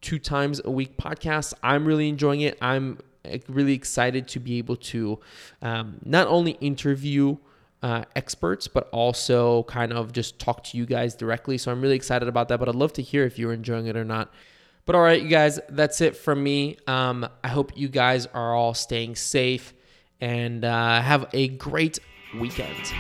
two 0.00 0.18
times 0.18 0.60
a 0.64 0.70
week 0.70 0.96
podcasts? 0.96 1.52
I'm 1.62 1.84
really 1.84 2.08
enjoying 2.08 2.42
it. 2.42 2.58
I'm 2.60 2.98
eh, 3.24 3.38
really 3.48 3.74
excited 3.74 4.28
to 4.28 4.40
be 4.40 4.58
able 4.58 4.76
to 4.76 5.18
um, 5.62 5.98
not 6.04 6.28
only 6.28 6.52
interview 6.52 7.36
uh, 7.82 8.04
experts, 8.16 8.66
but 8.66 8.88
also 8.92 9.64
kind 9.64 9.92
of 9.92 10.12
just 10.12 10.38
talk 10.38 10.64
to 10.64 10.78
you 10.78 10.86
guys 10.86 11.14
directly. 11.14 11.58
So 11.58 11.70
I'm 11.70 11.82
really 11.82 11.96
excited 11.96 12.28
about 12.28 12.48
that. 12.48 12.58
But 12.58 12.68
I'd 12.68 12.74
love 12.74 12.92
to 12.94 13.02
hear 13.02 13.24
if 13.24 13.38
you're 13.38 13.52
enjoying 13.52 13.86
it 13.86 13.96
or 13.96 14.04
not. 14.04 14.32
But 14.86 14.96
all 14.96 15.02
right, 15.02 15.20
you 15.20 15.28
guys, 15.28 15.60
that's 15.68 16.00
it 16.00 16.16
from 16.16 16.42
me. 16.42 16.78
Um, 16.86 17.28
I 17.42 17.48
hope 17.48 17.76
you 17.76 17.88
guys 17.88 18.26
are 18.26 18.54
all 18.54 18.74
staying 18.74 19.16
safe 19.16 19.73
and 20.20 20.64
uh, 20.64 21.00
have 21.00 21.28
a 21.32 21.48
great 21.48 21.98
weekend. 22.38 22.92